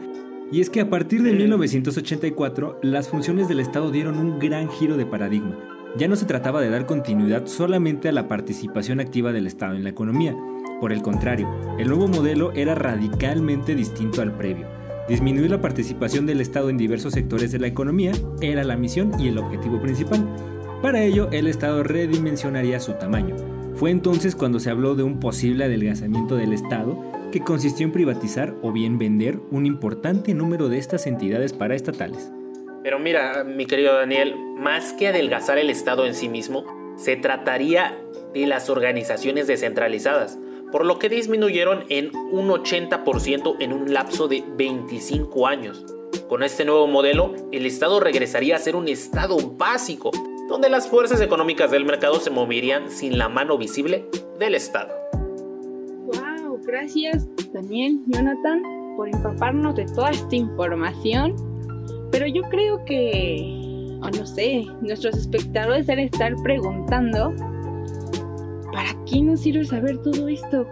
Y 0.52 0.60
es 0.60 0.70
que 0.70 0.80
a 0.80 0.88
partir 0.88 1.24
de 1.24 1.32
1984, 1.32 2.78
las 2.82 3.08
funciones 3.08 3.48
del 3.48 3.58
Estado 3.58 3.90
dieron 3.90 4.18
un 4.18 4.38
gran 4.38 4.68
giro 4.70 4.96
de 4.96 5.06
paradigma. 5.06 5.58
Ya 5.96 6.06
no 6.06 6.14
se 6.14 6.26
trataba 6.26 6.60
de 6.60 6.70
dar 6.70 6.86
continuidad 6.86 7.46
solamente 7.46 8.08
a 8.08 8.12
la 8.12 8.28
participación 8.28 9.00
activa 9.00 9.32
del 9.32 9.48
Estado 9.48 9.74
en 9.74 9.82
la 9.82 9.90
economía. 9.90 10.36
Por 10.80 10.92
el 10.92 11.02
contrario, 11.02 11.48
el 11.76 11.88
nuevo 11.88 12.06
modelo 12.06 12.52
era 12.52 12.76
radicalmente 12.76 13.74
distinto 13.74 14.22
al 14.22 14.36
previo. 14.36 14.81
Disminuir 15.08 15.50
la 15.50 15.60
participación 15.60 16.26
del 16.26 16.40
Estado 16.40 16.70
en 16.70 16.78
diversos 16.78 17.14
sectores 17.14 17.50
de 17.50 17.58
la 17.58 17.66
economía 17.66 18.12
era 18.40 18.62
la 18.62 18.76
misión 18.76 19.12
y 19.18 19.28
el 19.28 19.38
objetivo 19.38 19.80
principal. 19.80 20.24
Para 20.80 21.02
ello, 21.02 21.28
el 21.32 21.48
Estado 21.48 21.82
redimensionaría 21.82 22.78
su 22.78 22.92
tamaño. 22.94 23.34
Fue 23.74 23.90
entonces 23.90 24.36
cuando 24.36 24.60
se 24.60 24.70
habló 24.70 24.94
de 24.94 25.02
un 25.02 25.18
posible 25.18 25.64
adelgazamiento 25.64 26.36
del 26.36 26.52
Estado 26.52 27.02
que 27.32 27.40
consistió 27.40 27.84
en 27.84 27.92
privatizar 27.92 28.54
o 28.62 28.70
bien 28.70 28.98
vender 28.98 29.40
un 29.50 29.66
importante 29.66 30.34
número 30.34 30.68
de 30.68 30.78
estas 30.78 31.06
entidades 31.06 31.52
paraestatales. 31.52 32.30
Pero 32.84 32.98
mira, 33.00 33.42
mi 33.42 33.66
querido 33.66 33.94
Daniel, 33.94 34.36
más 34.58 34.92
que 34.92 35.08
adelgazar 35.08 35.58
el 35.58 35.70
Estado 35.70 36.06
en 36.06 36.14
sí 36.14 36.28
mismo, 36.28 36.64
se 36.96 37.16
trataría 37.16 37.98
de 38.34 38.46
las 38.46 38.70
organizaciones 38.70 39.46
descentralizadas, 39.46 40.38
por 40.72 40.86
lo 40.86 40.98
que 40.98 41.10
disminuyeron 41.10 41.84
en 41.90 42.16
un 42.16 42.48
80% 42.48 43.56
en 43.60 43.72
un 43.72 43.92
lapso 43.92 44.26
de 44.26 44.42
25 44.56 45.46
años. 45.46 45.84
Con 46.28 46.42
este 46.42 46.64
nuevo 46.64 46.86
modelo, 46.86 47.34
el 47.52 47.66
Estado 47.66 48.00
regresaría 48.00 48.56
a 48.56 48.58
ser 48.58 48.74
un 48.74 48.88
Estado 48.88 49.36
básico, 49.36 50.10
donde 50.48 50.70
las 50.70 50.88
fuerzas 50.88 51.20
económicas 51.20 51.70
del 51.70 51.84
mercado 51.84 52.18
se 52.20 52.30
moverían 52.30 52.90
sin 52.90 53.18
la 53.18 53.28
mano 53.28 53.58
visible 53.58 54.06
del 54.38 54.54
Estado. 54.54 54.94
¡Wow! 56.06 56.58
Gracias, 56.64 57.28
Daniel, 57.52 58.00
Jonathan, 58.06 58.62
por 58.96 59.08
empaparnos 59.08 59.76
de 59.76 59.84
toda 59.86 60.10
esta 60.10 60.34
información. 60.34 61.36
Pero 62.10 62.26
yo 62.26 62.42
creo 62.44 62.82
que, 62.84 63.98
o 64.02 64.10
no 64.10 64.26
sé, 64.26 64.64
nuestros 64.80 65.16
espectadores 65.16 65.86
deben 65.86 66.06
estar 66.06 66.34
preguntando, 66.42 67.34
¿para 68.72 68.96
qué 69.04 69.20
nos 69.22 69.40
sirve 69.40 69.64
saber 69.64 69.98
todo 69.98 70.28
esto? 70.28 70.66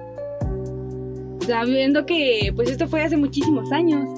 Sabiendo 1.46 2.06
que, 2.06 2.52
pues 2.54 2.70
esto 2.70 2.88
fue 2.88 3.02
hace 3.02 3.16
muchísimos 3.16 3.70
años. 3.72 4.08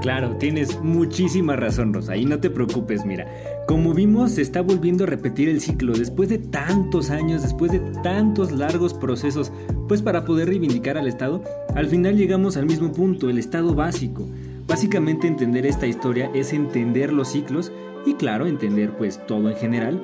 Claro, 0.00 0.36
tienes 0.36 0.80
muchísima 0.80 1.56
razón, 1.56 1.92
Rosa, 1.92 2.16
y 2.16 2.24
no 2.24 2.38
te 2.38 2.50
preocupes, 2.50 3.04
mira. 3.04 3.26
Como 3.66 3.94
vimos, 3.94 4.32
se 4.32 4.42
está 4.42 4.62
volviendo 4.62 5.04
a 5.04 5.08
repetir 5.08 5.48
el 5.48 5.60
ciclo 5.60 5.92
después 5.92 6.28
de 6.28 6.38
tantos 6.38 7.10
años, 7.10 7.42
después 7.42 7.72
de 7.72 7.80
tantos 8.02 8.52
largos 8.52 8.94
procesos, 8.94 9.50
pues 9.88 10.00
para 10.00 10.24
poder 10.24 10.48
reivindicar 10.48 10.96
al 10.96 11.08
Estado, 11.08 11.42
al 11.74 11.88
final 11.88 12.16
llegamos 12.16 12.56
al 12.56 12.66
mismo 12.66 12.92
punto, 12.92 13.28
el 13.28 13.38
Estado 13.38 13.74
básico. 13.74 14.28
Básicamente 14.68 15.26
entender 15.26 15.66
esta 15.66 15.86
historia 15.86 16.30
es 16.32 16.52
entender 16.52 17.12
los 17.12 17.28
ciclos 17.28 17.72
y 18.06 18.14
claro, 18.14 18.46
entender 18.46 18.92
pues 18.96 19.26
todo 19.26 19.50
en 19.50 19.56
general, 19.56 20.00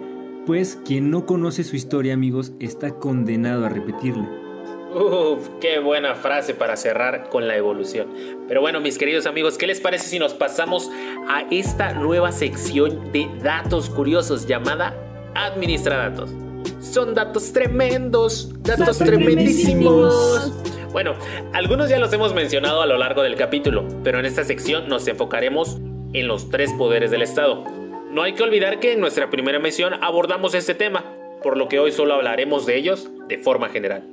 pues 0.46 0.78
quien 0.84 1.10
no 1.10 1.26
conoce 1.26 1.64
su 1.64 1.76
historia 1.76 2.14
amigos 2.14 2.52
está 2.60 2.98
condenado 2.98 3.64
a 3.64 3.68
repetirla. 3.68 4.28
Uf, 4.94 5.48
qué 5.60 5.80
buena 5.80 6.14
frase 6.14 6.54
para 6.54 6.76
cerrar 6.76 7.28
con 7.28 7.48
la 7.48 7.56
evolución. 7.56 8.06
Pero 8.46 8.60
bueno, 8.60 8.80
mis 8.80 8.96
queridos 8.96 9.26
amigos, 9.26 9.58
¿qué 9.58 9.66
les 9.66 9.80
parece 9.80 10.06
si 10.06 10.20
nos 10.20 10.34
pasamos 10.34 10.88
a 11.28 11.42
esta 11.50 11.94
nueva 11.94 12.30
sección 12.30 13.10
de 13.10 13.28
datos 13.42 13.90
curiosos 13.90 14.46
llamada 14.46 14.96
Administra 15.34 15.96
Datos? 16.10 16.30
Son 16.80 17.12
datos 17.12 17.52
tremendos, 17.52 18.52
datos 18.62 18.98
tremendísimos. 18.98 20.52
Bueno, 20.92 21.14
algunos 21.52 21.88
ya 21.88 21.98
los 21.98 22.12
hemos 22.12 22.32
mencionado 22.34 22.80
a 22.80 22.86
lo 22.86 22.96
largo 22.96 23.22
del 23.22 23.34
capítulo, 23.34 23.84
pero 24.04 24.20
en 24.20 24.26
esta 24.26 24.44
sección 24.44 24.88
nos 24.88 25.08
enfocaremos 25.08 25.78
en 26.12 26.28
los 26.28 26.50
tres 26.50 26.72
poderes 26.74 27.10
del 27.10 27.22
Estado. 27.22 27.64
No 28.14 28.22
hay 28.22 28.34
que 28.34 28.44
olvidar 28.44 28.78
que 28.78 28.92
en 28.92 29.00
nuestra 29.00 29.28
primera 29.28 29.58
mención 29.58 29.92
abordamos 30.00 30.54
este 30.54 30.76
tema, 30.76 31.02
por 31.42 31.56
lo 31.56 31.66
que 31.66 31.80
hoy 31.80 31.90
solo 31.90 32.14
hablaremos 32.14 32.64
de 32.64 32.76
ellos 32.76 33.10
de 33.26 33.38
forma 33.38 33.70
general. 33.70 34.08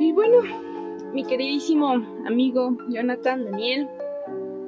Y 0.00 0.10
bueno, 0.12 0.38
mi 1.12 1.22
queridísimo 1.22 1.90
amigo 2.26 2.78
Jonathan 2.88 3.44
Daniel, 3.44 3.86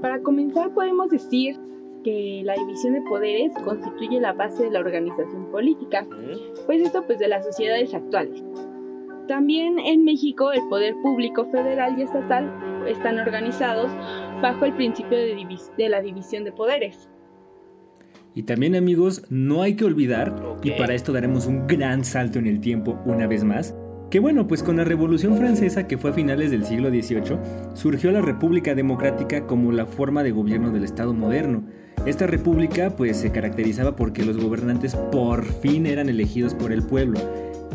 para 0.02 0.20
comenzar 0.20 0.74
podemos 0.74 1.08
decir 1.08 1.56
que 2.04 2.42
la 2.44 2.52
división 2.56 2.92
de 2.92 3.00
poderes 3.08 3.52
constituye 3.64 4.20
la 4.20 4.34
base 4.34 4.64
de 4.64 4.70
la 4.70 4.80
organización 4.80 5.50
política, 5.50 6.06
pues 6.66 6.82
esto 6.82 7.06
pues 7.06 7.18
de 7.18 7.28
las 7.28 7.46
sociedades 7.46 7.94
actuales. 7.94 8.44
También 9.28 9.78
en 9.78 10.04
México 10.04 10.52
el 10.52 10.68
poder 10.68 10.94
público 11.02 11.46
federal 11.46 11.98
y 11.98 12.02
estatal 12.02 12.52
están 12.86 13.18
organizados 13.18 13.90
bajo 14.42 14.66
el 14.66 14.74
principio 14.74 15.16
de, 15.16 15.58
de 15.78 15.88
la 15.88 16.02
división 16.02 16.44
de 16.44 16.52
poderes. 16.52 17.08
Y 18.36 18.42
también 18.42 18.74
amigos, 18.74 19.22
no 19.30 19.62
hay 19.62 19.74
que 19.74 19.84
olvidar, 19.84 20.34
y 20.64 20.72
para 20.72 20.94
esto 20.94 21.12
daremos 21.12 21.46
un 21.46 21.68
gran 21.68 22.04
salto 22.04 22.40
en 22.40 22.48
el 22.48 22.60
tiempo 22.60 23.00
una 23.04 23.28
vez 23.28 23.44
más, 23.44 23.76
que 24.10 24.18
bueno, 24.18 24.48
pues 24.48 24.64
con 24.64 24.76
la 24.76 24.84
Revolución 24.84 25.36
Francesa, 25.36 25.86
que 25.86 25.98
fue 25.98 26.10
a 26.10 26.14
finales 26.14 26.50
del 26.50 26.64
siglo 26.64 26.90
XVIII, 26.90 27.38
surgió 27.74 28.10
la 28.10 28.22
República 28.22 28.74
Democrática 28.74 29.46
como 29.46 29.70
la 29.70 29.86
forma 29.86 30.24
de 30.24 30.32
gobierno 30.32 30.70
del 30.70 30.82
Estado 30.82 31.14
moderno. 31.14 31.64
Esta 32.06 32.26
república 32.26 32.96
pues 32.96 33.16
se 33.18 33.30
caracterizaba 33.30 33.94
porque 33.94 34.24
los 34.24 34.36
gobernantes 34.36 34.96
por 34.96 35.44
fin 35.44 35.86
eran 35.86 36.08
elegidos 36.08 36.54
por 36.54 36.72
el 36.72 36.82
pueblo, 36.82 37.20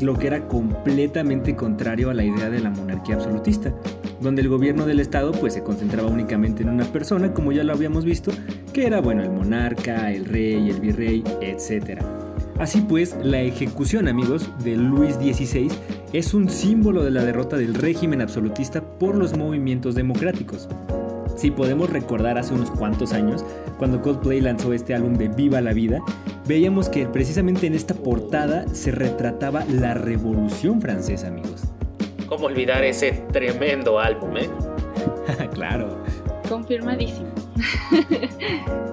lo 0.02 0.18
que 0.18 0.28
era 0.28 0.48
completamente 0.48 1.56
contrario 1.56 2.10
a 2.10 2.14
la 2.14 2.24
idea 2.24 2.50
de 2.50 2.60
la 2.60 2.70
monarquía 2.70 3.16
absolutista, 3.16 3.74
donde 4.22 4.42
el 4.42 4.50
gobierno 4.50 4.86
del 4.86 5.00
Estado 5.00 5.32
pues 5.32 5.54
se 5.54 5.64
concentraba 5.64 6.10
únicamente 6.10 6.64
en 6.64 6.70
una 6.70 6.86
persona, 6.86 7.34
como 7.34 7.52
ya 7.52 7.64
lo 7.64 7.74
habíamos 7.74 8.06
visto, 8.06 8.32
que 8.74 8.86
era 8.86 9.02
bueno 9.02 9.24
el 9.24 9.32
monarca, 9.32 10.12
el 10.12 10.26
rey, 10.26 10.70
el 10.70 10.80
virrey, 10.80 11.24
etc. 11.42 12.02
Así 12.60 12.82
pues, 12.82 13.16
la 13.24 13.42
ejecución, 13.42 14.08
amigos, 14.08 14.50
de 14.64 14.76
Luis 14.76 15.16
XVI 15.16 15.70
es 16.12 16.34
un 16.34 16.50
símbolo 16.50 17.04
de 17.04 17.12
la 17.12 17.24
derrota 17.24 17.56
del 17.56 17.74
régimen 17.74 18.22
absolutista 18.22 18.82
por 18.82 19.16
los 19.16 19.38
movimientos 19.38 19.96
democráticos. 19.96 20.68
Si 21.40 21.52
podemos 21.52 21.90
recordar 21.90 22.38
hace 22.38 22.54
unos 22.54 22.70
cuantos 22.70 23.14
años, 23.14 23.46
cuando 23.78 24.02
Coldplay 24.02 24.42
lanzó 24.42 24.74
este 24.74 24.94
álbum 24.94 25.14
de 25.14 25.30
Viva 25.30 25.62
la 25.62 25.72
Vida, 25.72 26.02
veíamos 26.46 26.90
que 26.90 27.06
precisamente 27.06 27.66
en 27.66 27.76
esta 27.76 27.94
portada 27.94 28.68
se 28.74 28.92
retrataba 28.92 29.64
la 29.64 29.94
Revolución 29.94 30.82
Francesa, 30.82 31.30
amigos. 31.30 31.64
¿Cómo 32.28 32.48
olvidar 32.48 32.84
ese 32.84 33.24
tremendo 33.32 34.02
álbum, 34.02 34.36
eh? 34.36 34.50
claro. 35.54 36.04
Confirmadísimo. 36.50 37.30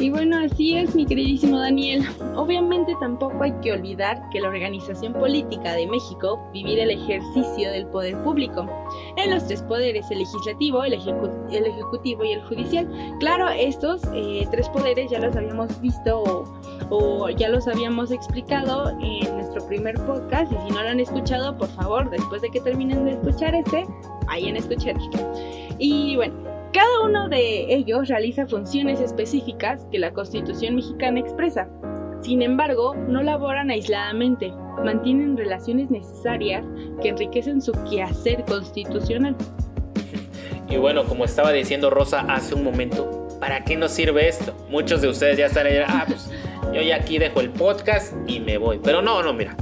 Y 0.00 0.10
bueno, 0.10 0.36
así 0.38 0.76
es, 0.76 0.94
mi 0.94 1.06
queridísimo 1.06 1.58
Daniel. 1.58 2.02
Obviamente 2.34 2.92
tampoco 2.98 3.42
hay 3.42 3.52
que 3.62 3.72
olvidar 3.72 4.28
que 4.30 4.40
la 4.40 4.48
organización 4.48 5.12
política 5.12 5.72
de 5.74 5.86
México 5.86 6.46
vive 6.52 6.82
el 6.82 6.90
ejercicio 6.90 7.70
del 7.70 7.86
poder 7.86 8.20
público 8.22 8.68
en 9.16 9.30
los 9.30 9.46
tres 9.46 9.62
poderes, 9.62 10.10
el 10.10 10.18
legislativo, 10.18 10.84
el, 10.84 10.94
ejecutivo 10.94 12.24
y 12.24 12.32
el 12.32 12.42
judicial. 12.42 12.88
Claro, 13.20 13.48
estos 13.48 14.02
eh, 14.12 14.46
tres 14.50 14.68
poderes 14.68 15.10
ya 15.10 15.20
los 15.20 15.36
habíamos 15.36 15.80
visto 15.80 16.44
o, 16.90 17.28
ya 17.30 17.48
los 17.48 17.66
habíamos 17.68 18.10
explicado 18.10 18.90
en 19.00 19.36
nuestro 19.36 19.66
primer 19.66 19.94
podcast 20.06 20.52
y 20.52 20.56
si 20.56 20.70
no 20.70 20.82
lo 20.82 20.88
han 20.88 21.00
escuchado, 21.00 21.56
por 21.56 21.68
favor, 21.68 22.10
después 22.10 22.42
de 22.42 22.50
que 22.50 22.60
terminen 22.60 23.04
de 23.04 23.12
escuchar 23.12 23.54
este, 23.54 23.86
vayan 24.26 24.56
a 24.56 24.58
escuchar 24.58 24.96
Y 25.78 26.16
bueno, 26.16 26.34
cada 26.72 27.04
uno 27.04 27.28
de 27.28 27.72
ellos 27.72 28.08
realiza 28.08 28.46
funciones 28.46 29.00
específicas 29.00 29.86
que 29.92 29.98
la 29.98 30.12
Constitución 30.12 30.74
mexicana 30.76 31.20
expresa. 31.20 31.68
Sin 32.24 32.40
embargo, 32.40 32.94
no 33.06 33.22
laboran 33.22 33.70
aisladamente, 33.70 34.50
mantienen 34.82 35.36
relaciones 35.36 35.90
necesarias 35.90 36.64
que 37.02 37.10
enriquecen 37.10 37.60
su 37.60 37.72
quehacer 37.90 38.42
constitucional. 38.46 39.36
Y 40.70 40.78
bueno, 40.78 41.04
como 41.04 41.26
estaba 41.26 41.52
diciendo 41.52 41.90
Rosa 41.90 42.20
hace 42.20 42.54
un 42.54 42.64
momento, 42.64 43.28
¿para 43.40 43.62
qué 43.62 43.76
nos 43.76 43.92
sirve 43.92 44.26
esto? 44.26 44.54
Muchos 44.70 45.02
de 45.02 45.08
ustedes 45.08 45.36
ya 45.36 45.46
están 45.46 45.66
ahí, 45.66 45.76
ah, 45.86 46.04
pues 46.06 46.30
yo 46.72 46.80
ya 46.80 46.96
aquí 46.96 47.18
dejo 47.18 47.42
el 47.42 47.50
podcast 47.50 48.14
y 48.26 48.40
me 48.40 48.56
voy. 48.56 48.80
Pero 48.82 49.02
no, 49.02 49.22
no, 49.22 49.34
mira, 49.34 49.54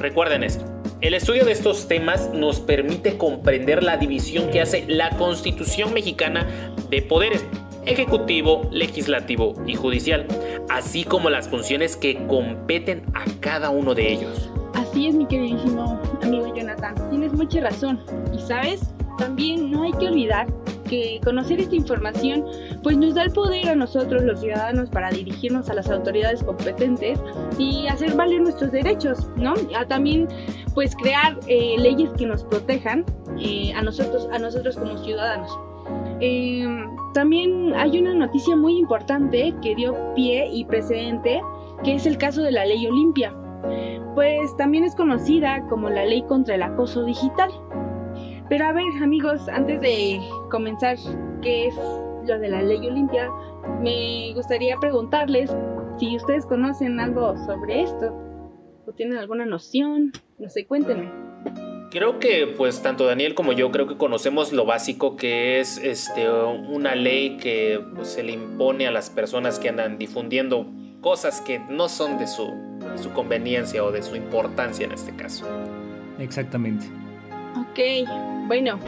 recuerden 0.00 0.42
esto. 0.42 0.64
El 1.02 1.12
estudio 1.12 1.44
de 1.44 1.52
estos 1.52 1.86
temas 1.86 2.30
nos 2.32 2.60
permite 2.60 3.18
comprender 3.18 3.82
la 3.82 3.98
división 3.98 4.50
que 4.50 4.62
hace 4.62 4.86
la 4.88 5.10
Constitución 5.18 5.92
mexicana 5.92 6.46
de 6.88 7.02
poderes 7.02 7.44
ejecutivo, 7.86 8.62
legislativo 8.70 9.54
y 9.66 9.74
judicial, 9.74 10.26
así 10.68 11.04
como 11.04 11.30
las 11.30 11.48
funciones 11.48 11.96
que 11.96 12.26
competen 12.26 13.02
a 13.14 13.24
cada 13.40 13.70
uno 13.70 13.94
de 13.94 14.12
ellos. 14.12 14.50
Así 14.74 15.08
es, 15.08 15.14
mi 15.14 15.26
queridísimo 15.26 16.00
amigo 16.22 16.54
Jonathan, 16.54 16.94
tienes 17.10 17.32
mucha 17.32 17.60
razón. 17.60 18.00
Y 18.32 18.38
sabes, 18.40 18.82
también 19.18 19.70
no 19.70 19.82
hay 19.84 19.92
que 19.92 20.08
olvidar 20.08 20.46
que 20.88 21.20
conocer 21.24 21.60
esta 21.60 21.74
información 21.74 22.44
pues 22.82 22.96
nos 22.96 23.14
da 23.14 23.22
el 23.22 23.32
poder 23.32 23.68
a 23.70 23.74
nosotros 23.74 24.22
los 24.22 24.40
ciudadanos 24.40 24.90
para 24.90 25.10
dirigirnos 25.10 25.70
a 25.70 25.74
las 25.74 25.88
autoridades 25.90 26.42
competentes 26.42 27.18
y 27.58 27.86
hacer 27.86 28.14
valer 28.14 28.42
nuestros 28.42 28.70
derechos, 28.70 29.28
¿no? 29.36 29.54
A 29.76 29.86
también 29.86 30.28
pues 30.74 30.94
crear 30.96 31.38
eh, 31.46 31.76
leyes 31.78 32.10
que 32.18 32.26
nos 32.26 32.44
protejan 32.44 33.04
eh, 33.40 33.72
a 33.74 33.82
nosotros 33.82 34.28
a 34.32 34.38
nosotros 34.38 34.76
como 34.76 34.98
ciudadanos. 34.98 35.50
Em, 36.20 36.86
también 37.14 37.72
hay 37.74 37.98
una 37.98 38.14
noticia 38.14 38.56
muy 38.56 38.76
importante 38.76 39.54
que 39.62 39.74
dio 39.74 39.94
pie 40.14 40.48
y 40.52 40.64
precedente, 40.64 41.40
que 41.82 41.94
es 41.94 42.06
el 42.06 42.18
caso 42.18 42.42
de 42.42 42.52
la 42.52 42.66
ley 42.66 42.86
Olimpia, 42.86 43.34
pues 44.14 44.54
también 44.56 44.84
es 44.84 44.94
conocida 44.94 45.66
como 45.68 45.88
la 45.88 46.04
ley 46.04 46.22
contra 46.24 46.56
el 46.56 46.62
acoso 46.62 47.04
digital. 47.04 47.50
Pero 48.48 48.66
a 48.66 48.72
ver 48.72 48.84
amigos, 49.02 49.48
antes 49.48 49.80
de 49.80 50.20
comenzar 50.50 50.96
qué 51.40 51.68
es 51.68 51.76
lo 52.26 52.38
de 52.38 52.48
la 52.48 52.62
ley 52.62 52.86
Olimpia, 52.86 53.30
me 53.80 54.32
gustaría 54.34 54.76
preguntarles 54.78 55.56
si 55.98 56.16
ustedes 56.16 56.44
conocen 56.46 57.00
algo 57.00 57.36
sobre 57.46 57.82
esto 57.82 58.12
o 58.86 58.92
tienen 58.92 59.16
alguna 59.16 59.46
noción, 59.46 60.12
no 60.38 60.48
sé, 60.48 60.66
cuéntenme. 60.66 61.23
Creo 61.94 62.18
que 62.18 62.48
pues 62.48 62.82
tanto 62.82 63.06
Daniel 63.06 63.36
como 63.36 63.52
yo 63.52 63.70
creo 63.70 63.86
que 63.86 63.96
conocemos 63.96 64.52
lo 64.52 64.66
básico 64.66 65.14
que 65.14 65.60
es 65.60 65.78
este 65.78 66.28
una 66.28 66.96
ley 66.96 67.36
que 67.36 67.80
pues, 67.94 68.08
se 68.08 68.24
le 68.24 68.32
impone 68.32 68.88
a 68.88 68.90
las 68.90 69.10
personas 69.10 69.60
que 69.60 69.68
andan 69.68 69.96
difundiendo 69.96 70.66
cosas 71.00 71.40
que 71.40 71.60
no 71.70 71.88
son 71.88 72.18
de 72.18 72.26
su, 72.26 72.46
de 72.80 72.98
su 73.00 73.12
conveniencia 73.12 73.84
o 73.84 73.92
de 73.92 74.02
su 74.02 74.16
importancia 74.16 74.84
en 74.84 74.90
este 74.90 75.14
caso. 75.14 75.46
Exactamente. 76.18 76.84
Ok, 77.60 78.08
bueno, 78.48 78.80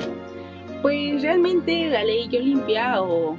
pues 0.82 1.22
realmente 1.22 1.88
la 1.88 2.02
ley 2.02 2.28
Olimpia 2.36 3.02
o 3.02 3.36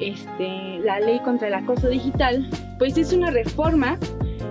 este, 0.00 0.80
la 0.80 0.98
ley 0.98 1.20
contra 1.20 1.46
el 1.46 1.54
acoso 1.54 1.86
digital, 1.86 2.50
pues 2.76 2.98
es 2.98 3.12
una 3.12 3.30
reforma 3.30 4.00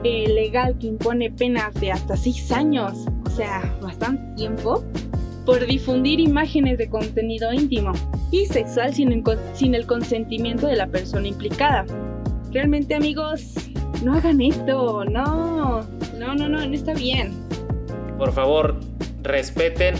eh, 0.03 0.27
legal 0.27 0.77
que 0.79 0.88
impone 0.88 1.32
penas 1.32 1.74
de 1.75 1.91
hasta 1.91 2.15
seis 2.15 2.51
años, 2.51 3.06
o 3.25 3.29
sea, 3.29 3.62
bastante 3.82 4.36
tiempo, 4.36 4.84
por 5.46 5.65
difundir 5.65 6.20
imágenes 6.20 6.77
de 6.77 6.89
contenido 6.89 7.51
íntimo 7.51 7.91
y 8.32 8.46
sexual 8.46 8.94
sin 8.94 9.12
el, 9.12 9.24
sin 9.53 9.75
el 9.75 9.86
consentimiento 9.86 10.68
de 10.68 10.75
la 10.75 10.88
persona 10.88 11.27
implicada. 11.27 11.86
Realmente 12.51 12.96
amigos, 12.96 13.53
no 14.03 14.13
hagan 14.13 14.41
esto, 14.41 15.06
no, 15.06 15.82
no, 16.18 16.36
no, 16.36 16.50
no, 16.50 16.65
no 16.65 16.74
está 16.74 16.94
bien. 16.94 17.34
Por 18.18 18.32
favor, 18.32 18.79
respeten 19.24 19.96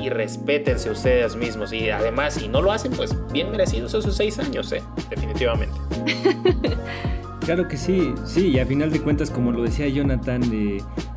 y 0.00 0.08
respétense 0.08 0.90
ustedes 0.90 1.36
mismos. 1.36 1.72
Y 1.72 1.90
además, 1.90 2.34
si 2.34 2.48
no 2.48 2.62
lo 2.62 2.72
hacen, 2.72 2.92
pues 2.92 3.14
bien 3.32 3.50
merecidos 3.50 3.94
esos 3.94 4.16
seis 4.16 4.38
años, 4.38 4.72
¿eh? 4.72 4.82
Definitivamente. 5.08 5.76
Claro 7.50 7.66
que 7.66 7.76
sí, 7.76 8.14
sí, 8.26 8.46
y 8.50 8.60
a 8.60 8.64
final 8.64 8.92
de 8.92 9.00
cuentas, 9.00 9.28
como 9.28 9.50
lo 9.50 9.64
decía 9.64 9.88
Jonathan, 9.88 10.40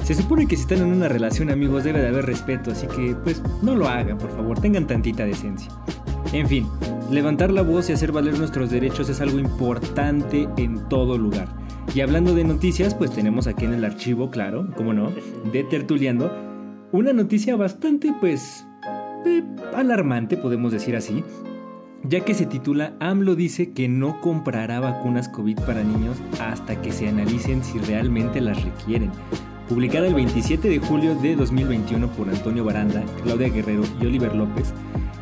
se 0.04 0.16
supone 0.16 0.48
que 0.48 0.56
si 0.56 0.64
están 0.64 0.80
en 0.80 0.92
una 0.92 1.08
relación, 1.08 1.52
amigos, 1.52 1.84
debe 1.84 2.02
de 2.02 2.08
haber 2.08 2.26
respeto, 2.26 2.72
así 2.72 2.88
que 2.88 3.16
pues 3.24 3.40
no 3.62 3.76
lo 3.76 3.88
hagan, 3.88 4.18
por 4.18 4.32
favor, 4.32 4.60
tengan 4.60 4.88
tantita 4.88 5.28
decencia. 5.28 5.72
En 6.32 6.48
fin, 6.48 6.68
levantar 7.12 7.52
la 7.52 7.62
voz 7.62 7.88
y 7.92 7.94
hacer 7.94 8.12
valer 8.12 8.40
nuestros 8.40 8.72
derechos 8.72 9.10
es 9.10 9.22
algo 9.22 9.38
importante 9.38 10.50
en 10.58 10.90
todo 10.90 11.20
lugar. 11.20 11.50
Y 11.94 12.02
hablando 12.02 12.34
de 12.34 12.46
noticias, 12.46 12.96
pues 12.96 13.12
tenemos 13.12 13.46
aquí 13.46 13.66
en 13.66 13.76
el 13.76 13.86
archivo, 13.86 14.32
claro, 14.32 14.68
como 14.76 14.92
no, 14.92 15.12
de 15.52 15.64
Tertuliando, 15.66 16.36
una 16.92 17.14
noticia 17.14 17.56
bastante, 17.56 18.12
pues, 18.20 18.66
eh, 19.28 19.44
alarmante, 19.76 20.38
podemos 20.38 20.72
decir 20.72 20.96
así, 20.96 21.24
ya 22.04 22.22
que 22.22 22.34
se 22.34 22.46
titula 22.46 22.94
AMLO 23.00 23.36
dice 23.36 23.72
que 23.72 23.88
no 23.88 24.20
comprará 24.20 24.80
vacunas 24.80 25.30
COVID 25.30 25.60
para 25.62 25.84
niños 25.84 26.18
hasta 26.40 26.82
que 26.82 26.92
se 26.92 27.08
analicen 27.08 27.64
si 27.64 27.80
realmente 27.80 28.42
las 28.42 28.64
requieren. 28.64 29.12
Publicada 29.68 30.08
el 30.08 30.14
27 30.14 30.68
de 30.68 30.80
julio 30.80 31.16
de 31.16 31.38
2021 31.38 32.08
por 32.12 32.30
Antonio 32.30 32.66
Baranda, 32.66 33.02
Claudia 33.24 33.48
Guerrero 33.48 33.84
y 34.02 34.06
Oliver 34.06 34.36
López, 34.36 34.74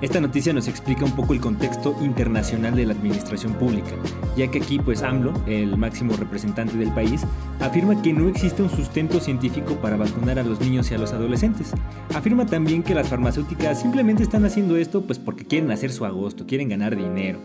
esta 0.02 0.20
noticia 0.20 0.52
nos 0.52 0.68
explica 0.68 1.06
un 1.06 1.16
poco 1.16 1.34
el 1.34 1.40
contexto 1.40 1.96
internacional 2.02 2.76
de 2.76 2.88
la 2.88 2.94
administración 2.94 3.54
pública, 3.54 3.92
ya 4.36 4.50
que 4.50 4.58
aquí 4.58 4.80
pues 4.80 5.04
AMLO, 5.04 5.32
el 5.46 5.78
máximo 5.78 6.18
representante 6.18 6.76
del 6.76 6.92
país, 6.92 7.22
afirma 7.60 8.02
que 8.02 8.14
no 8.14 8.28
existe 8.28 8.64
un 8.64 8.72
sustento 8.72 9.20
científico 9.20 9.76
para 9.76 9.98
vacunar 9.98 10.40
a 10.40 10.44
los 10.44 10.60
niños 10.60 10.90
y 10.90 10.96
a 10.96 10.98
los 10.98 11.14
adolescentes. 11.14 11.72
Afirma 12.16 12.48
también 12.48 12.82
que 12.82 12.96
las 12.96 13.10
farmacéuticas 13.10 13.80
simplemente 13.80 14.24
están 14.24 14.44
haciendo 14.44 14.76
esto 14.76 15.04
pues 15.04 15.20
porque 15.20 15.46
quieren 15.46 15.70
hacer 15.70 15.92
su 15.92 16.04
agosto, 16.04 16.48
quieren 16.48 16.70
ganar 16.70 16.96
dinero. 16.96 17.40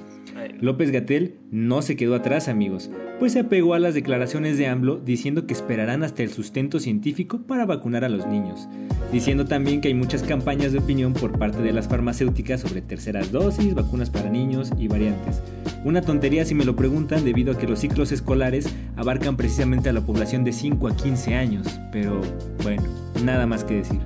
López 0.60 0.90
Gatel 0.90 1.36
no 1.50 1.82
se 1.82 1.96
quedó 1.96 2.14
atrás, 2.14 2.48
amigos, 2.48 2.90
pues 3.18 3.32
se 3.32 3.40
apegó 3.40 3.74
a 3.74 3.78
las 3.78 3.94
declaraciones 3.94 4.56
de 4.56 4.66
AMLO 4.66 4.96
diciendo 4.96 5.46
que 5.46 5.52
esperarán 5.52 6.02
hasta 6.02 6.22
el 6.22 6.30
sustento 6.30 6.80
científico 6.80 7.42
para 7.46 7.66
vacunar 7.66 8.04
a 8.04 8.08
los 8.08 8.26
niños, 8.26 8.68
diciendo 9.12 9.44
también 9.44 9.80
que 9.80 9.88
hay 9.88 9.94
muchas 9.94 10.22
campañas 10.22 10.72
de 10.72 10.78
opinión 10.78 11.12
por 11.12 11.38
parte 11.38 11.62
de 11.62 11.72
las 11.72 11.88
farmacéuticas 11.88 12.60
sobre 12.60 12.82
terceras 12.82 13.32
dosis, 13.32 13.74
vacunas 13.74 14.10
para 14.10 14.30
niños 14.30 14.72
y 14.78 14.88
variantes. 14.88 15.42
Una 15.84 16.02
tontería 16.02 16.44
si 16.44 16.54
me 16.54 16.64
lo 16.64 16.74
preguntan 16.74 17.24
debido 17.24 17.52
a 17.52 17.58
que 17.58 17.68
los 17.68 17.80
ciclos 17.80 18.10
escolares 18.10 18.74
abarcan 18.96 19.36
precisamente 19.36 19.88
a 19.88 19.92
la 19.92 20.00
población 20.00 20.44
de 20.44 20.52
5 20.52 20.88
a 20.88 20.96
15 20.96 21.34
años, 21.34 21.80
pero 21.92 22.20
bueno, 22.62 22.82
nada 23.22 23.46
más 23.46 23.62
que 23.62 23.74
decir 23.74 24.00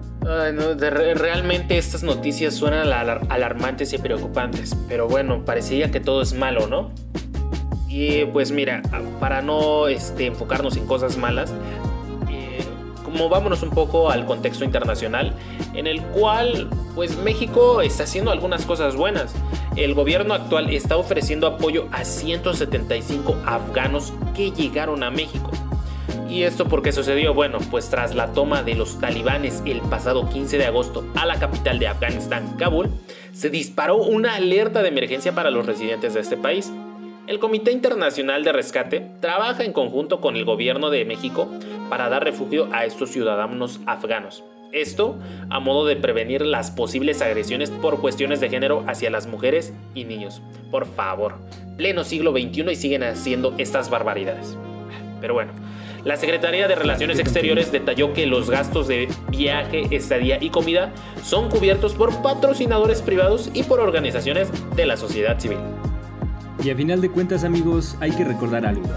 realmente 1.15 1.79
estas 1.79 2.03
noticias 2.03 2.55
suenan 2.55 2.87
alarmantes 2.93 3.93
y 3.93 3.99
preocupantes, 3.99 4.77
pero 4.89 5.09
bueno, 5.09 5.45
parecería 5.45 5.91
que 5.91 6.01
todo 6.01 6.23
es 6.23 6.35
malo, 6.41 6.67
¿no? 6.67 6.91
Y 7.89 8.25
pues 8.27 8.51
mira, 8.51 8.83
para 9.21 9.43
no 9.43 9.87
este, 9.87 10.27
enfocarnos 10.27 10.77
en 10.77 10.87
cosas 10.87 11.17
malas, 11.17 11.53
eh, 12.31 12.65
como 13.05 13.29
vámonos 13.29 13.63
un 13.63 13.71
poco 13.71 14.11
al 14.11 14.27
contexto 14.27 14.65
internacional, 14.65 15.35
en 15.75 15.87
el 15.87 16.03
cual 16.03 16.69
pues 16.95 17.17
México 17.19 17.83
está 17.83 18.05
haciendo 18.05 18.31
algunas 18.33 18.65
cosas 18.65 18.97
buenas. 18.97 19.35
El 19.77 19.95
gobierno 19.95 20.35
actual 20.35 20.71
está 20.71 20.97
ofreciendo 20.97 21.47
apoyo 21.47 21.87
a 21.93 22.05
175 22.05 23.37
afganos 23.47 24.13
que 24.35 24.51
llegaron 24.51 25.03
a 25.03 25.11
México. 25.11 25.51
¿Y 26.31 26.45
esto 26.45 26.69
por 26.69 26.81
qué 26.81 26.93
sucedió? 26.93 27.35
Bueno, 27.35 27.59
pues 27.73 27.91
tras 27.91 28.15
la 28.15 28.33
toma 28.33 28.63
de 28.63 28.77
los 28.77 29.01
talibanes 29.01 29.65
el 29.67 29.81
pasado 29.81 30.29
15 30.29 30.59
de 30.59 30.67
agosto 30.67 31.05
a 31.17 31.27
la 31.27 31.41
capital 31.41 31.81
de 31.81 31.89
Afganistán, 31.89 32.57
Kabul, 32.57 32.89
se 33.33 33.51
disparó 33.51 33.97
una 33.97 34.37
alerta 34.37 34.81
de 34.81 34.91
emergencia 34.91 35.35
para 35.35 35.51
los 35.51 35.67
residentes 35.67 36.15
de 36.15 36.21
este 36.21 36.37
país. 36.37 36.73
El 37.27 37.41
Comité 37.41 37.73
Internacional 37.73 38.45
de 38.45 38.53
Rescate 38.53 39.11
trabaja 39.19 39.65
en 39.65 39.73
conjunto 39.73 40.21
con 40.21 40.37
el 40.37 40.45
gobierno 40.45 40.91
de 40.91 41.05
México 41.05 41.51
para 41.89 42.09
dar 42.09 42.23
refugio 42.23 42.69
a 42.71 42.85
estos 42.85 43.11
ciudadanos 43.11 43.81
afganos. 43.87 44.45
Esto 44.71 45.19
a 45.49 45.59
modo 45.59 45.85
de 45.85 45.97
prevenir 45.97 46.43
las 46.43 46.71
posibles 46.71 47.23
agresiones 47.23 47.71
por 47.71 48.01
cuestiones 48.01 48.39
de 48.39 48.49
género 48.49 48.85
hacia 48.87 49.11
las 49.11 49.27
mujeres 49.27 49.75
y 49.97 50.05
niños. 50.05 50.43
Por 50.71 50.87
favor, 50.87 51.39
pleno 51.77 52.05
siglo 52.05 52.31
XXI 52.31 52.71
y 52.71 52.77
siguen 52.77 53.03
haciendo 53.03 53.53
estas 53.59 53.91
barbaridades. 53.91 54.57
Pero 55.21 55.35
bueno, 55.35 55.53
la 56.05 56.17
Secretaría 56.17 56.67
de 56.67 56.75
Relaciones 56.75 57.19
Exteriores 57.19 57.71
detalló 57.73 58.13
que 58.15 58.27
los 58.27 58.49
gastos 58.49 58.89
de 58.89 59.09
viaje, 59.31 59.87
estadía 59.91 60.43
y 60.43 60.51
comida 60.51 60.93
son 61.23 61.51
cubiertos 61.51 61.95
por 61.95 62.23
patrocinadores 62.23 63.03
privados 63.03 63.51
y 63.53 63.65
por 63.65 63.81
organizaciones 63.81 64.49
de 64.77 64.87
la 64.87 64.97
sociedad 64.97 65.39
civil. 65.39 65.59
Y 66.65 66.71
a 66.71 66.77
final 66.77 67.01
de 67.01 67.11
cuentas 67.11 67.45
amigos, 67.45 67.97
hay 68.01 68.13
que 68.13 68.25
recordar 68.25 68.67
algo. 68.67 68.89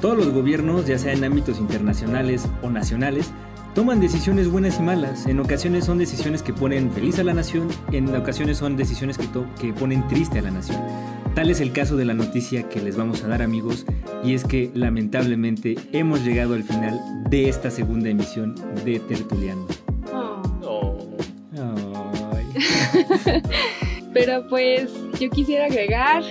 Todos 0.00 0.16
los 0.16 0.30
gobiernos, 0.30 0.86
ya 0.86 0.98
sea 0.98 1.12
en 1.12 1.24
ámbitos 1.24 1.58
internacionales 1.58 2.48
o 2.62 2.70
nacionales, 2.70 3.30
toman 3.74 4.00
decisiones 4.00 4.50
buenas 4.50 4.78
y 4.78 4.82
malas. 4.82 5.26
En 5.26 5.40
ocasiones 5.40 5.84
son 5.84 5.98
decisiones 5.98 6.42
que 6.42 6.52
ponen 6.52 6.92
feliz 6.92 7.18
a 7.18 7.24
la 7.24 7.34
nación, 7.34 7.68
en 7.92 8.14
ocasiones 8.14 8.58
son 8.58 8.76
decisiones 8.76 9.18
que, 9.18 9.28
que 9.60 9.72
ponen 9.72 10.06
triste 10.08 10.38
a 10.38 10.42
la 10.42 10.50
nación. 10.50 10.80
Tal 11.34 11.50
es 11.50 11.60
el 11.60 11.72
caso 11.72 11.96
de 11.96 12.04
la 12.04 12.14
noticia 12.14 12.68
que 12.68 12.80
les 12.80 12.96
vamos 12.96 13.22
a 13.22 13.28
dar 13.28 13.42
amigos 13.42 13.86
y 14.24 14.34
es 14.34 14.44
que 14.44 14.70
lamentablemente 14.74 15.76
hemos 15.92 16.24
llegado 16.24 16.54
al 16.54 16.64
final 16.64 17.00
de 17.30 17.48
esta 17.48 17.70
segunda 17.70 18.08
emisión 18.08 18.54
de 18.84 18.98
Tertuliano. 19.00 19.66
Oh. 20.12 20.42
Pero 24.12 24.46
pues 24.48 24.90
yo 25.18 25.30
quisiera 25.30 25.66
agregar 25.66 26.22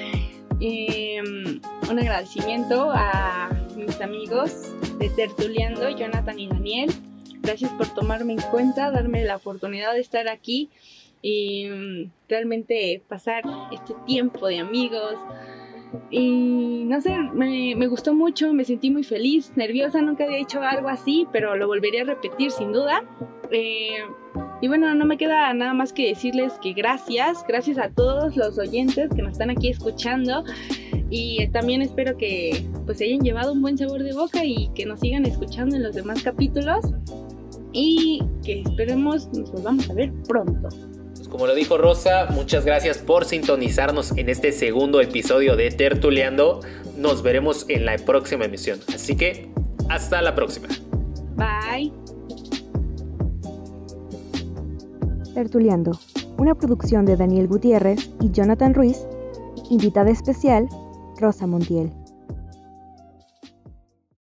em, 0.60 1.62
un 1.90 2.00
agradecimiento 2.00 2.92
a 2.92 3.50
mis 3.76 4.00
amigos 4.02 4.74
de 5.00 5.10
Tertuliando, 5.10 5.90
Jonathan 5.90 6.38
y 6.38 6.48
Daniel. 6.48 6.92
Gracias 7.50 7.72
por 7.72 7.88
tomarme 7.88 8.34
en 8.34 8.42
cuenta, 8.52 8.92
darme 8.92 9.26
la 9.26 9.38
oportunidad 9.38 9.94
de 9.94 10.02
estar 10.02 10.28
aquí 10.28 10.70
y 11.24 11.66
mm, 11.68 12.12
realmente 12.30 13.02
pasar 13.08 13.42
este 13.72 13.96
tiempo 14.06 14.46
de 14.46 14.60
amigos. 14.60 15.16
Y 16.12 16.84
no 16.86 17.02
sé, 17.02 17.18
me, 17.34 17.88
gustó 17.88 18.14
mucho, 18.14 18.54
me 18.54 18.66
sentí 18.66 18.92
muy 18.92 19.04
feliz, 19.04 19.52
nerviosa, 19.56 20.00
nunca 20.00 20.26
había 20.26 20.38
hecho 20.38 20.62
algo 20.62 20.90
así, 20.90 21.26
pero 21.32 21.56
lo 21.56 21.66
volvería 21.66 22.04
a 22.04 22.06
repetir 22.06 22.52
sin 22.52 22.72
duda. 22.72 23.04
Eh, 23.50 23.98
y 24.62 24.68
bueno, 24.68 24.94
no 24.94 25.06
me 25.06 25.18
queda 25.18 25.52
nada 25.56 25.74
más 25.74 25.92
que 25.92 26.10
decirles 26.10 26.54
que 26.62 26.74
gracias, 26.74 27.44
gracias 27.48 27.80
a 27.80 27.90
todos 27.90 28.38
los 28.38 28.60
oyentes 28.60 29.10
que 29.16 29.24
nos 29.24 29.32
están 29.32 29.50
aquí 29.50 29.70
escuchando 29.70 30.44
y 31.10 31.48
también 31.48 31.82
espero 31.82 32.16
que 32.16 32.64
pues 32.86 33.02
hayan 33.02 33.22
llevado 33.22 33.54
un 33.54 33.64
buen 33.64 33.76
sabor 33.76 34.04
de 34.04 34.14
boca 34.14 34.46
y 34.46 34.70
que 34.76 34.86
nos 34.86 35.00
sigan 35.00 35.26
escuchando 35.26 35.76
en 35.76 35.82
los 35.82 35.96
demás 35.96 36.22
capítulos 36.22 36.86
y 37.74 38.22
que 38.44 38.62
esperemos 38.62 39.28
nos 39.34 39.52
volvamos 39.52 39.90
a 39.90 39.94
ver 39.94 40.12
pronto 40.28 40.70
Como 41.30 41.46
lo 41.46 41.54
dijo 41.54 41.78
Rosa, 41.78 42.28
muchas 42.32 42.66
gracias 42.66 42.98
por 42.98 43.26
sintonizarnos 43.26 44.12
en 44.18 44.30
este 44.30 44.52
segundo 44.52 45.02
episodio 45.02 45.56
de 45.56 45.70
Tertuleando. 45.72 46.62
Nos 46.98 47.22
veremos 47.22 47.66
en 47.70 47.86
la 47.86 47.98
próxima 47.98 48.46
emisión. 48.46 48.80
Así 48.94 49.16
que, 49.16 49.52
hasta 49.90 50.22
la 50.22 50.34
próxima. 50.34 50.68
Bye. 51.36 51.94
Tertuleando, 55.34 55.92
una 56.38 56.56
producción 56.56 57.06
de 57.06 57.16
Daniel 57.16 57.48
Gutiérrez 57.48 58.10
y 58.22 58.32
Jonathan 58.32 58.74
Ruiz, 58.74 59.06
invitada 59.70 60.10
especial, 60.10 60.68
Rosa 61.20 61.46
Montiel. 61.46 61.92